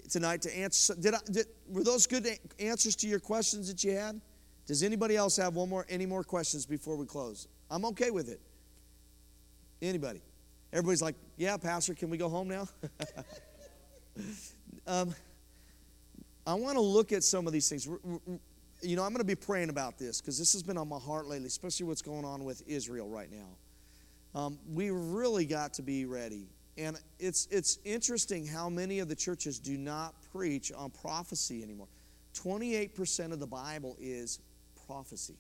tonight 0.09 0.41
to 0.43 0.57
answer. 0.57 0.95
Did 0.95 1.15
I, 1.15 1.19
did, 1.31 1.47
were 1.69 1.83
those 1.83 2.07
good 2.07 2.29
answers 2.61 2.95
to 2.97 3.09
your 3.09 3.19
questions 3.19 3.67
that 3.67 3.83
you 3.83 3.97
had? 3.97 4.21
Does 4.69 4.85
anybody 4.85 5.17
else 5.17 5.37
have 5.39 5.57
one 5.57 5.69
more, 5.69 5.85
any 5.89 6.07
more 6.07 6.23
questions 6.23 6.65
before 6.65 6.97
we 6.97 7.07
close? 7.07 7.49
I'm 7.69 7.85
okay 7.87 8.13
with 8.13 8.29
it. 8.29 8.41
Anybody? 9.83 10.23
Everybody's 10.73 11.03
like, 11.03 11.17
yeah, 11.37 11.57
Pastor, 11.57 11.93
can 11.95 12.09
we 12.09 12.19
go 12.19 12.29
home 12.29 12.47
now? 12.47 12.69
um, 14.87 15.13
I 16.47 16.55
want 16.55 16.77
to 16.77 16.81
look 16.81 17.13
at 17.13 17.25
some 17.25 17.47
of 17.47 17.53
these 17.53 17.69
things. 17.69 17.87
You 18.83 18.97
know, 18.97 19.03
I'm 19.03 19.11
going 19.11 19.19
to 19.19 19.25
be 19.25 19.35
praying 19.35 19.71
about 19.71 19.99
this 19.99 20.21
because 20.21 20.39
this 20.39 20.53
has 20.53 20.63
been 20.63 20.79
on 20.79 20.89
my 20.89 20.99
heart 20.99 21.27
lately, 21.27 21.47
especially 21.47 21.87
what's 21.87 22.03
going 22.03 22.25
on 22.25 22.45
with 22.45 22.63
Israel 22.67 23.09
right 23.09 23.31
now. 23.31 24.41
Um, 24.41 24.59
we 24.73 24.91
really 24.91 25.47
got 25.47 25.75
to 25.75 25.83
be 25.83 26.05
ready. 26.05 26.47
And 26.79 26.99
it's, 27.19 27.49
it's 27.51 27.79
interesting 27.85 28.47
how 28.47 28.69
many 28.69 28.99
of 28.99 29.09
the 29.09 29.17
churches 29.17 29.59
do 29.59 29.79
not 29.79 30.15
preach 30.31 30.71
on 30.73 30.91
prophecy 30.91 31.63
anymore. 31.63 31.89
28% 32.35 33.33
of 33.33 33.41
the 33.41 33.47
Bible 33.47 33.97
is 33.99 34.41
prophecy. 34.87 35.37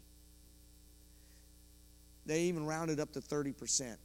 They 2.25 2.43
even 2.43 2.65
rounded 2.65 2.99
up 2.99 3.13
to 3.13 3.21
30%. 3.21 3.97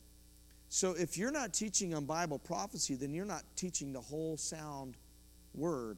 So 0.68 0.92
if 0.92 1.18
you're 1.18 1.32
not 1.32 1.54
teaching 1.54 1.96
on 1.96 2.06
Bible 2.06 2.38
prophecy, 2.38 2.96
then 2.96 3.14
you're 3.14 3.26
not 3.26 3.44
teaching 3.56 3.94
the 3.94 4.02
whole 4.02 4.38
sound 4.38 4.96
word 5.56 5.98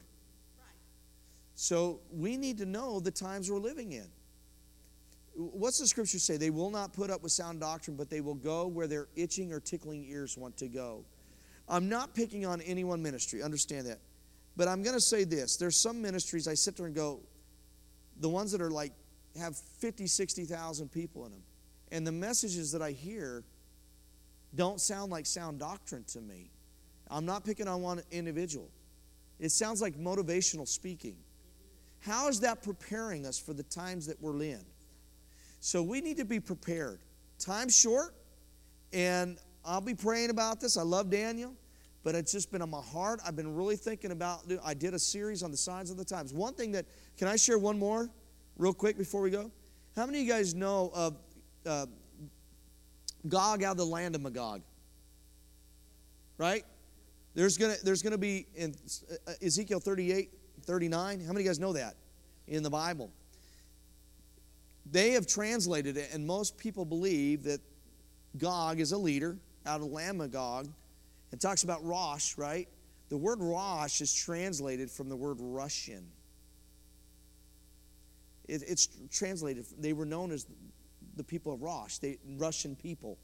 so 1.54 2.00
we 2.12 2.36
need 2.36 2.58
to 2.58 2.66
know 2.66 3.00
the 3.00 3.10
times 3.10 3.50
we're 3.50 3.58
living 3.58 3.92
in. 3.92 4.06
What's 5.36 5.80
the 5.80 5.86
scripture 5.86 6.18
say? 6.18 6.36
They 6.36 6.50
will 6.50 6.70
not 6.70 6.92
put 6.92 7.10
up 7.10 7.22
with 7.22 7.32
sound 7.32 7.60
doctrine, 7.60 7.96
but 7.96 8.08
they 8.08 8.20
will 8.20 8.34
go 8.34 8.66
where 8.66 8.86
their 8.86 9.08
itching 9.16 9.52
or 9.52 9.60
tickling 9.60 10.04
ears 10.08 10.36
want 10.36 10.56
to 10.58 10.68
go. 10.68 11.04
I'm 11.68 11.88
not 11.88 12.14
picking 12.14 12.46
on 12.46 12.60
any 12.60 12.84
one 12.84 13.02
ministry, 13.02 13.42
understand 13.42 13.86
that. 13.86 13.98
But 14.56 14.68
I'm 14.68 14.82
going 14.82 14.94
to 14.94 15.00
say 15.00 15.24
this 15.24 15.56
there's 15.56 15.80
some 15.80 16.00
ministries 16.00 16.46
I 16.46 16.54
sit 16.54 16.76
there 16.76 16.86
and 16.86 16.94
go, 16.94 17.20
the 18.20 18.28
ones 18.28 18.52
that 18.52 18.60
are 18.60 18.70
like 18.70 18.92
have 19.38 19.56
50, 19.56 20.06
60,000 20.06 20.88
people 20.90 21.24
in 21.24 21.32
them. 21.32 21.42
And 21.90 22.06
the 22.06 22.12
messages 22.12 22.72
that 22.72 22.82
I 22.82 22.92
hear 22.92 23.44
don't 24.54 24.80
sound 24.80 25.10
like 25.10 25.26
sound 25.26 25.58
doctrine 25.58 26.04
to 26.08 26.20
me. 26.20 26.50
I'm 27.10 27.26
not 27.26 27.44
picking 27.44 27.68
on 27.68 27.82
one 27.82 28.02
individual. 28.10 28.68
It 29.40 29.50
sounds 29.50 29.82
like 29.82 29.96
motivational 29.96 30.66
speaking. 30.66 31.16
How 32.04 32.28
is 32.28 32.40
that 32.40 32.62
preparing 32.62 33.24
us 33.24 33.38
for 33.38 33.54
the 33.54 33.62
times 33.62 34.06
that 34.06 34.20
we're 34.20 34.42
in? 34.42 34.60
So 35.60 35.82
we 35.82 36.02
need 36.02 36.18
to 36.18 36.26
be 36.26 36.38
prepared. 36.38 37.00
Time's 37.38 37.74
short, 37.74 38.14
and 38.92 39.38
I'll 39.64 39.80
be 39.80 39.94
praying 39.94 40.28
about 40.28 40.60
this. 40.60 40.76
I 40.76 40.82
love 40.82 41.08
Daniel, 41.08 41.54
but 42.02 42.14
it's 42.14 42.30
just 42.30 42.52
been 42.52 42.60
on 42.60 42.68
my 42.68 42.82
heart. 42.82 43.20
I've 43.26 43.36
been 43.36 43.54
really 43.54 43.76
thinking 43.76 44.10
about. 44.10 44.40
I 44.62 44.74
did 44.74 44.92
a 44.92 44.98
series 44.98 45.42
on 45.42 45.50
the 45.50 45.56
signs 45.56 45.90
of 45.90 45.96
the 45.96 46.04
times. 46.04 46.34
One 46.34 46.52
thing 46.52 46.72
that 46.72 46.84
can 47.16 47.26
I 47.26 47.36
share 47.36 47.58
one 47.58 47.78
more, 47.78 48.10
real 48.58 48.74
quick 48.74 48.98
before 48.98 49.22
we 49.22 49.30
go? 49.30 49.50
How 49.96 50.04
many 50.04 50.20
of 50.20 50.26
you 50.26 50.30
guys 50.30 50.54
know 50.54 50.90
of 50.94 51.16
uh, 51.64 51.86
Gog 53.26 53.62
out 53.62 53.72
of 53.72 53.76
the 53.78 53.86
land 53.86 54.14
of 54.14 54.20
Magog? 54.20 54.60
Right? 56.36 56.64
There's 57.34 57.56
gonna 57.56 57.76
there's 57.82 58.02
gonna 58.02 58.18
be 58.18 58.46
in 58.54 58.74
uh, 59.26 59.32
Ezekiel 59.40 59.80
38 59.80 60.30
39. 60.62 61.20
How 61.20 61.26
many 61.26 61.40
of 61.40 61.44
you 61.44 61.48
guys 61.48 61.58
know 61.58 61.72
that 61.72 61.94
in 62.46 62.62
the 62.62 62.70
Bible? 62.70 63.10
They 64.90 65.12
have 65.12 65.26
translated 65.26 65.96
it, 65.96 66.10
and 66.12 66.26
most 66.26 66.58
people 66.58 66.84
believe 66.84 67.44
that 67.44 67.60
Gog 68.36 68.80
is 68.80 68.92
a 68.92 68.98
leader 68.98 69.36
out 69.66 69.80
of 69.80 69.88
Lamagog. 69.88 70.68
It 71.32 71.40
talks 71.40 71.62
about 71.64 71.84
Rosh, 71.84 72.36
right? 72.36 72.68
The 73.08 73.16
word 73.16 73.40
Rosh 73.40 74.00
is 74.00 74.12
translated 74.12 74.90
from 74.90 75.08
the 75.08 75.16
word 75.16 75.38
Russian. 75.40 76.06
It, 78.46 78.62
it's 78.66 78.88
translated, 79.10 79.64
they 79.78 79.92
were 79.92 80.04
known 80.04 80.32
as 80.32 80.46
the 81.16 81.24
people 81.24 81.52
of 81.52 81.62
Rosh, 81.62 81.98
they, 81.98 82.18
Russian 82.36 82.76
people. 82.76 83.18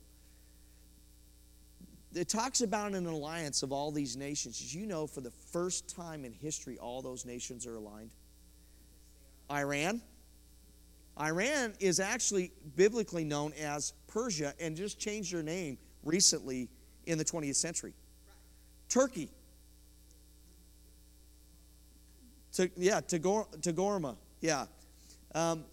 It 2.15 2.29
talks 2.29 2.61
about 2.61 2.93
an 2.93 3.07
alliance 3.07 3.63
of 3.63 3.73
all 3.73 3.93
these 3.93 4.17
nations. 4.17 4.59
Did 4.59 4.73
you 4.73 4.87
know 4.87 5.07
for 5.07 5.21
the 5.21 5.31
first 5.31 5.95
time 5.95 6.25
in 6.25 6.33
history, 6.33 6.79
all 6.79 7.03
those 7.03 7.25
nations 7.25 7.67
are 7.67 7.77
aligned? 7.77 8.11
Iran. 9.51 10.01
Iran 11.21 11.75
is 11.81 12.01
actually 12.01 12.53
biblically 12.77 13.25
known 13.25 13.53
as 13.61 13.93
Persia 14.09 14.55
and 14.59 14.77
just 14.77 14.99
changed 14.99 15.33
their 15.33 15.43
name 15.43 15.79
recently 16.03 16.69
in 17.07 17.19
the 17.19 17.25
20th 17.25 17.57
century. 17.57 17.93
Turkey. 18.89 19.31
To, 22.55 22.71
yeah, 22.77 23.01
Tagor, 23.01 23.47
Tagorma. 23.61 24.17
Yeah. 24.41 24.67
Um, 25.35 25.65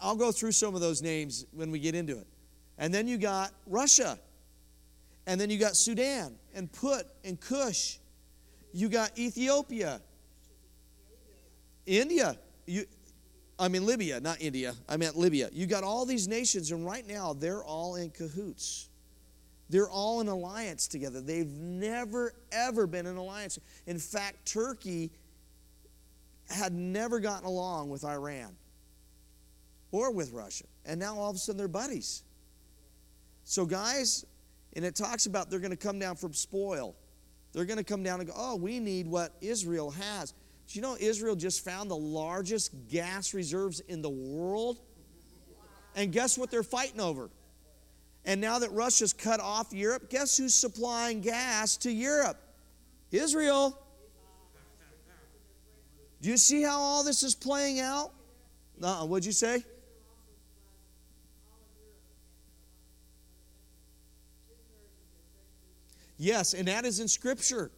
I'll 0.00 0.16
go 0.16 0.32
through 0.32 0.52
some 0.52 0.74
of 0.74 0.80
those 0.80 1.02
names 1.02 1.46
when 1.52 1.70
we 1.70 1.78
get 1.78 1.94
into 1.94 2.18
it. 2.18 2.26
And 2.78 2.92
then 2.92 3.08
you 3.08 3.18
got 3.18 3.52
Russia. 3.66 4.18
And 5.26 5.40
then 5.40 5.50
you 5.50 5.58
got 5.58 5.76
Sudan 5.76 6.34
and 6.54 6.70
Put 6.70 7.06
and 7.24 7.40
Cush. 7.40 7.98
You 8.72 8.88
got 8.88 9.18
Ethiopia. 9.18 10.00
India. 11.84 12.36
You, 12.66 12.84
I 13.58 13.68
mean 13.68 13.86
Libya, 13.86 14.20
not 14.20 14.40
India. 14.40 14.74
I 14.88 14.96
meant 14.96 15.16
Libya. 15.16 15.48
You 15.52 15.66
got 15.66 15.82
all 15.82 16.04
these 16.04 16.28
nations, 16.28 16.70
and 16.70 16.84
right 16.84 17.06
now 17.06 17.32
they're 17.32 17.64
all 17.64 17.96
in 17.96 18.10
cahoots. 18.10 18.88
They're 19.68 19.88
all 19.88 20.20
in 20.20 20.28
alliance 20.28 20.86
together. 20.86 21.20
They've 21.20 21.48
never, 21.48 22.32
ever 22.52 22.86
been 22.86 23.06
in 23.06 23.16
alliance. 23.16 23.58
In 23.86 23.98
fact, 23.98 24.46
Turkey 24.46 25.10
had 26.48 26.72
never 26.72 27.18
gotten 27.18 27.46
along 27.46 27.90
with 27.90 28.04
Iran 28.04 28.54
or 29.90 30.12
with 30.12 30.32
Russia. 30.32 30.66
And 30.84 31.00
now 31.00 31.18
all 31.18 31.30
of 31.30 31.36
a 31.36 31.38
sudden 31.38 31.58
they're 31.58 31.66
buddies. 31.66 32.22
So, 33.42 33.64
guys, 33.64 34.24
and 34.76 34.84
it 34.84 34.94
talks 34.94 35.24
about 35.24 35.50
they're 35.50 35.58
going 35.58 35.70
to 35.70 35.76
come 35.76 35.98
down 35.98 36.16
from 36.16 36.34
spoil. 36.34 36.94
They're 37.52 37.64
going 37.64 37.78
to 37.78 37.84
come 37.84 38.02
down 38.02 38.20
and 38.20 38.28
go, 38.28 38.34
oh, 38.36 38.56
we 38.56 38.78
need 38.78 39.06
what 39.06 39.34
Israel 39.40 39.90
has. 39.90 40.32
Do 40.68 40.78
you 40.78 40.82
know 40.82 40.96
Israel 41.00 41.34
just 41.34 41.64
found 41.64 41.90
the 41.90 41.96
largest 41.96 42.72
gas 42.88 43.32
reserves 43.32 43.80
in 43.80 44.02
the 44.02 44.10
world? 44.10 44.78
And 45.94 46.12
guess 46.12 46.36
what 46.36 46.50
they're 46.50 46.62
fighting 46.62 47.00
over? 47.00 47.30
And 48.26 48.38
now 48.38 48.58
that 48.58 48.70
Russia's 48.72 49.14
cut 49.14 49.40
off 49.40 49.72
Europe, 49.72 50.10
guess 50.10 50.36
who's 50.36 50.52
supplying 50.52 51.22
gas 51.22 51.78
to 51.78 51.90
Europe? 51.90 52.38
Israel. 53.10 53.78
Do 56.20 56.28
you 56.28 56.36
see 56.36 56.62
how 56.62 56.78
all 56.78 57.02
this 57.02 57.22
is 57.22 57.34
playing 57.34 57.80
out? 57.80 58.12
Uh, 58.82 59.06
what'd 59.06 59.24
you 59.24 59.32
say? 59.32 59.64
Yes, 66.18 66.54
and 66.54 66.68
that 66.68 66.84
is 66.84 67.00
in 67.00 67.08
Scripture. 67.08 67.70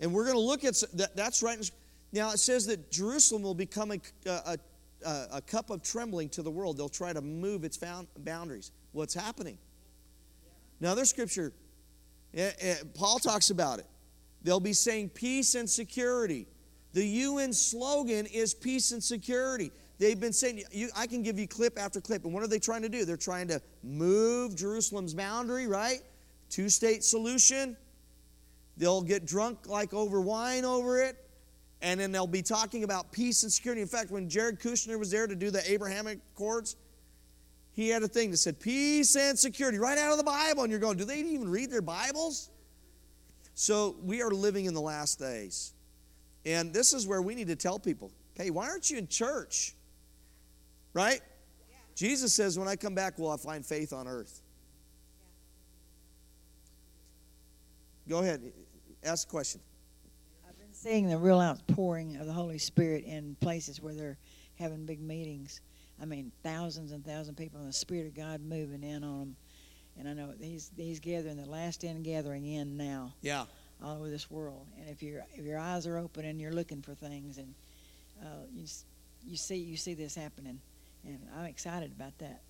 And 0.00 0.12
we're 0.12 0.24
going 0.24 0.36
to 0.36 0.40
look 0.40 0.64
at 0.64 0.74
that. 0.94 1.16
That's 1.16 1.42
right. 1.42 1.70
Now 2.12 2.30
it 2.30 2.38
says 2.38 2.66
that 2.66 2.90
Jerusalem 2.90 3.42
will 3.42 3.54
become 3.54 3.90
a, 3.90 3.98
a, 4.26 4.56
a, 5.04 5.26
a 5.34 5.42
cup 5.42 5.70
of 5.70 5.82
trembling 5.82 6.28
to 6.30 6.42
the 6.42 6.50
world. 6.50 6.78
They'll 6.78 6.88
try 6.88 7.12
to 7.12 7.20
move 7.20 7.64
its 7.64 7.78
boundaries. 8.18 8.70
What's 8.92 9.14
happening? 9.14 9.58
Now, 10.80 10.94
there's 10.94 11.10
scripture. 11.10 11.52
Eh, 12.34 12.50
eh, 12.60 12.76
Paul 12.94 13.18
talks 13.18 13.50
about 13.50 13.80
it. 13.80 13.86
They'll 14.42 14.60
be 14.60 14.72
saying 14.72 15.10
peace 15.10 15.54
and 15.54 15.68
security. 15.68 16.46
The 16.92 17.04
UN 17.04 17.52
slogan 17.52 18.26
is 18.26 18.54
peace 18.54 18.92
and 18.92 19.02
security. 19.02 19.72
They've 19.98 20.18
been 20.18 20.32
saying, 20.32 20.62
you, 20.70 20.90
I 20.96 21.06
can 21.06 21.22
give 21.22 21.38
you 21.38 21.48
clip 21.48 21.78
after 21.78 22.00
clip. 22.00 22.24
And 22.24 22.32
what 22.32 22.42
are 22.44 22.48
they 22.48 22.60
trying 22.60 22.82
to 22.82 22.88
do? 22.88 23.04
They're 23.04 23.16
trying 23.16 23.48
to 23.48 23.60
move 23.82 24.54
Jerusalem's 24.54 25.14
boundary, 25.14 25.66
right? 25.66 26.00
Two 26.50 26.68
state 26.68 27.04
solution. 27.04 27.76
They'll 28.76 29.02
get 29.02 29.26
drunk 29.26 29.66
like 29.66 29.92
over 29.92 30.20
wine 30.20 30.64
over 30.64 31.02
it. 31.02 31.16
And 31.80 32.00
then 32.00 32.10
they'll 32.10 32.26
be 32.26 32.42
talking 32.42 32.84
about 32.84 33.12
peace 33.12 33.42
and 33.44 33.52
security. 33.52 33.82
In 33.82 33.88
fact, 33.88 34.10
when 34.10 34.28
Jared 34.28 34.58
Kushner 34.58 34.98
was 34.98 35.10
there 35.10 35.26
to 35.26 35.36
do 35.36 35.50
the 35.50 35.70
Abrahamic 35.70 36.18
Accords, 36.34 36.76
he 37.72 37.88
had 37.88 38.02
a 38.02 38.08
thing 38.08 38.32
that 38.32 38.38
said 38.38 38.58
peace 38.58 39.14
and 39.14 39.38
security 39.38 39.78
right 39.78 39.98
out 39.98 40.10
of 40.10 40.18
the 40.18 40.24
Bible. 40.24 40.64
And 40.64 40.70
you're 40.70 40.80
going, 40.80 40.96
do 40.96 41.04
they 41.04 41.20
even 41.20 41.48
read 41.48 41.70
their 41.70 41.82
Bibles? 41.82 42.50
So 43.54 43.96
we 44.02 44.22
are 44.22 44.30
living 44.30 44.64
in 44.64 44.74
the 44.74 44.80
last 44.80 45.20
days. 45.20 45.72
And 46.44 46.72
this 46.72 46.92
is 46.92 47.06
where 47.06 47.22
we 47.22 47.34
need 47.34 47.48
to 47.48 47.56
tell 47.56 47.78
people 47.78 48.10
hey, 48.34 48.50
why 48.50 48.68
aren't 48.68 48.88
you 48.88 48.98
in 48.98 49.08
church? 49.08 49.74
Right? 50.94 51.20
Yeah. 51.68 51.76
Jesus 51.96 52.32
says, 52.32 52.56
when 52.56 52.68
I 52.68 52.76
come 52.76 52.94
back, 52.94 53.18
will 53.18 53.30
I 53.30 53.36
find 53.36 53.66
faith 53.66 53.92
on 53.92 54.06
earth? 54.06 54.40
Go 58.08 58.20
ahead. 58.20 58.40
Ask 59.04 59.28
a 59.28 59.30
question. 59.30 59.60
I've 60.48 60.58
been 60.58 60.72
seeing 60.72 61.08
the 61.08 61.18
real 61.18 61.40
outpouring 61.40 62.16
of 62.16 62.26
the 62.26 62.32
Holy 62.32 62.56
Spirit 62.56 63.04
in 63.04 63.36
places 63.40 63.82
where 63.82 63.92
they're 63.92 64.16
having 64.58 64.86
big 64.86 65.00
meetings. 65.00 65.60
I 66.00 66.06
mean, 66.06 66.32
thousands 66.42 66.92
and 66.92 67.04
thousands 67.04 67.30
of 67.30 67.36
people, 67.36 67.60
and 67.60 67.68
the 67.68 67.72
Spirit 67.72 68.06
of 68.06 68.14
God 68.14 68.40
moving 68.40 68.82
in 68.82 69.04
on 69.04 69.18
them. 69.18 69.36
And 69.98 70.08
I 70.08 70.14
know 70.14 70.32
he's 70.40 70.70
he's 70.76 71.00
gathering 71.00 71.36
the 71.36 71.50
last 71.50 71.84
end 71.84 72.04
gathering 72.04 72.46
in 72.46 72.78
now. 72.78 73.12
Yeah. 73.20 73.44
All 73.84 73.96
over 73.96 74.08
this 74.08 74.30
world, 74.30 74.66
and 74.80 74.88
if 74.88 75.02
your 75.02 75.24
if 75.34 75.44
your 75.44 75.58
eyes 75.58 75.86
are 75.86 75.98
open 75.98 76.24
and 76.24 76.40
you're 76.40 76.52
looking 76.52 76.82
for 76.82 76.94
things, 76.94 77.38
and 77.38 77.54
uh, 78.22 78.46
you 78.52 78.64
you 79.24 79.36
see 79.36 79.56
you 79.56 79.76
see 79.76 79.94
this 79.94 80.14
happening, 80.14 80.60
and 81.04 81.20
I'm 81.36 81.44
excited 81.44 81.92
about 81.92 82.16
that. 82.18 82.40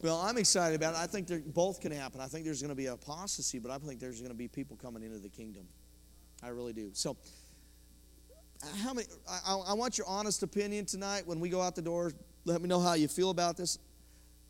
Well, 0.00 0.18
I'm 0.20 0.38
excited 0.38 0.76
about 0.76 0.94
it. 0.94 0.98
I 0.98 1.06
think 1.06 1.28
both 1.52 1.80
can 1.80 1.90
happen. 1.90 2.20
I 2.20 2.26
think 2.26 2.44
there's 2.44 2.62
going 2.62 2.70
to 2.70 2.76
be 2.76 2.86
apostasy, 2.86 3.58
but 3.58 3.72
I 3.72 3.78
think 3.78 3.98
there's 3.98 4.20
going 4.20 4.30
to 4.30 4.36
be 4.36 4.46
people 4.46 4.76
coming 4.76 5.02
into 5.02 5.18
the 5.18 5.28
kingdom. 5.28 5.66
I 6.42 6.48
really 6.48 6.72
do. 6.72 6.90
So, 6.92 7.16
how 8.82 8.92
many? 8.94 9.08
I, 9.28 9.58
I, 9.68 9.72
want 9.72 9.98
your 9.98 10.06
honest 10.06 10.42
opinion 10.44 10.86
tonight 10.86 11.26
when 11.26 11.40
we 11.40 11.48
go 11.48 11.60
out 11.60 11.74
the 11.74 11.82
door. 11.82 12.12
Let 12.44 12.62
me 12.62 12.68
know 12.68 12.80
how 12.80 12.94
you 12.94 13.08
feel 13.08 13.30
about 13.30 13.56
this. 13.56 13.78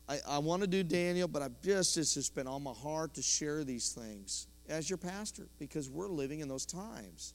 I, 0.07 0.19
I 0.27 0.37
want 0.39 0.61
to 0.61 0.67
do 0.67 0.83
Daniel, 0.83 1.27
but 1.27 1.41
I've 1.41 1.59
just 1.61 1.97
it's 1.97 2.13
just 2.13 2.35
been 2.35 2.47
on 2.47 2.63
my 2.63 2.73
heart 2.73 3.15
to 3.15 3.21
share 3.23 3.63
these 3.63 3.91
things 3.91 4.47
as 4.67 4.89
your 4.89 4.97
pastor 4.97 5.47
because 5.57 5.89
we're 5.89 6.07
living 6.07 6.41
in 6.41 6.47
those 6.47 6.65
times. 6.65 7.33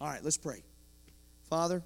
All 0.00 0.08
right, 0.08 0.22
let's 0.22 0.38
pray. 0.38 0.62
Father, 1.50 1.82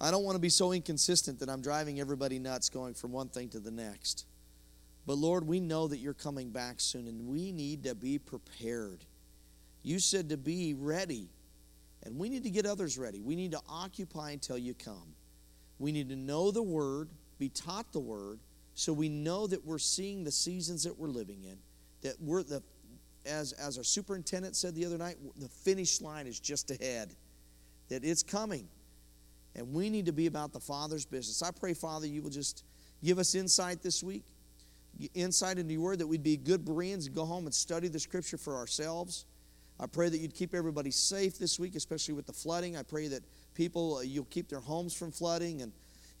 I 0.00 0.10
don't 0.10 0.24
want 0.24 0.36
to 0.36 0.40
be 0.40 0.48
so 0.48 0.72
inconsistent 0.72 1.40
that 1.40 1.48
I'm 1.48 1.60
driving 1.60 1.98
everybody 1.98 2.38
nuts 2.38 2.68
going 2.68 2.94
from 2.94 3.12
one 3.12 3.28
thing 3.28 3.48
to 3.50 3.60
the 3.60 3.70
next. 3.70 4.26
But 5.06 5.18
Lord, 5.18 5.46
we 5.46 5.58
know 5.58 5.88
that 5.88 5.98
you're 5.98 6.14
coming 6.14 6.50
back 6.50 6.76
soon 6.80 7.08
and 7.08 7.26
we 7.26 7.50
need 7.50 7.84
to 7.84 7.94
be 7.94 8.18
prepared. 8.18 9.04
You 9.82 9.98
said 9.98 10.28
to 10.28 10.36
be 10.36 10.74
ready, 10.74 11.28
and 12.02 12.18
we 12.18 12.28
need 12.28 12.44
to 12.44 12.50
get 12.50 12.66
others 12.66 12.98
ready. 12.98 13.20
We 13.20 13.34
need 13.34 13.52
to 13.52 13.60
occupy 13.68 14.32
until 14.32 14.58
you 14.58 14.74
come. 14.74 15.14
We 15.78 15.92
need 15.92 16.08
to 16.10 16.16
know 16.16 16.50
the 16.50 16.62
Word, 16.62 17.08
be 17.38 17.48
taught 17.48 17.92
the 17.92 18.00
Word, 18.00 18.40
so 18.74 18.92
we 18.92 19.08
know 19.08 19.46
that 19.46 19.64
we're 19.64 19.78
seeing 19.78 20.24
the 20.24 20.30
seasons 20.30 20.84
that 20.84 20.98
we're 20.98 21.08
living 21.08 21.42
in. 21.44 21.58
That 22.02 22.16
we're 22.20 22.42
the, 22.42 22.62
as, 23.26 23.52
as 23.52 23.78
our 23.78 23.84
superintendent 23.84 24.56
said 24.56 24.74
the 24.74 24.84
other 24.84 24.98
night, 24.98 25.16
the 25.36 25.48
finish 25.48 26.00
line 26.00 26.26
is 26.26 26.38
just 26.38 26.70
ahead. 26.70 27.14
That 27.88 28.04
it's 28.04 28.22
coming. 28.22 28.68
And 29.58 29.72
we 29.72 29.90
need 29.90 30.06
to 30.06 30.12
be 30.12 30.26
about 30.26 30.52
the 30.52 30.60
Father's 30.60 31.04
business. 31.04 31.42
I 31.42 31.50
pray, 31.50 31.74
Father, 31.74 32.06
you 32.06 32.22
will 32.22 32.30
just 32.30 32.64
give 33.02 33.18
us 33.18 33.34
insight 33.34 33.82
this 33.82 34.04
week, 34.04 34.22
insight 35.14 35.58
into 35.58 35.72
your 35.72 35.82
word, 35.82 35.98
that 35.98 36.06
we'd 36.06 36.22
be 36.22 36.36
good 36.36 36.64
Bereans 36.64 37.06
and 37.06 37.14
go 37.14 37.24
home 37.24 37.44
and 37.46 37.54
study 37.54 37.88
the 37.88 37.98
scripture 37.98 38.38
for 38.38 38.54
ourselves. 38.54 39.26
I 39.80 39.86
pray 39.86 40.08
that 40.08 40.18
you'd 40.18 40.34
keep 40.34 40.54
everybody 40.54 40.92
safe 40.92 41.38
this 41.38 41.58
week, 41.58 41.74
especially 41.74 42.14
with 42.14 42.26
the 42.26 42.32
flooding. 42.32 42.76
I 42.76 42.84
pray 42.84 43.08
that 43.08 43.22
people, 43.54 43.96
uh, 43.96 44.02
you'll 44.02 44.26
keep 44.26 44.48
their 44.48 44.60
homes 44.60 44.94
from 44.94 45.10
flooding, 45.10 45.62
and, 45.62 45.72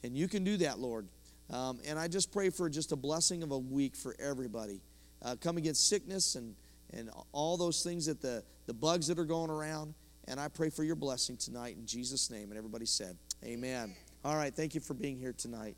and 0.02 0.16
you 0.16 0.26
can 0.26 0.42
do 0.42 0.56
that, 0.58 0.80
Lord. 0.80 1.06
Um, 1.50 1.78
and 1.86 1.96
I 1.96 2.08
just 2.08 2.32
pray 2.32 2.50
for 2.50 2.68
just 2.68 2.90
a 2.90 2.96
blessing 2.96 3.44
of 3.44 3.52
a 3.52 3.58
week 3.58 3.94
for 3.94 4.16
everybody. 4.18 4.80
Uh, 5.22 5.36
come 5.40 5.58
against 5.58 5.88
sickness 5.88 6.34
and, 6.34 6.56
and 6.92 7.08
all 7.30 7.56
those 7.56 7.84
things 7.84 8.06
that 8.06 8.20
the, 8.20 8.42
the 8.66 8.74
bugs 8.74 9.06
that 9.06 9.18
are 9.18 9.24
going 9.24 9.50
around. 9.50 9.94
And 10.26 10.38
I 10.38 10.48
pray 10.48 10.70
for 10.70 10.84
your 10.84 10.96
blessing 10.96 11.36
tonight 11.36 11.76
in 11.76 11.86
Jesus' 11.86 12.30
name. 12.30 12.50
And 12.50 12.58
everybody 12.58 12.84
said, 12.84 13.16
Amen. 13.44 13.94
All 14.24 14.36
right. 14.36 14.54
Thank 14.54 14.74
you 14.74 14.80
for 14.80 14.94
being 14.94 15.18
here 15.18 15.32
tonight. 15.32 15.76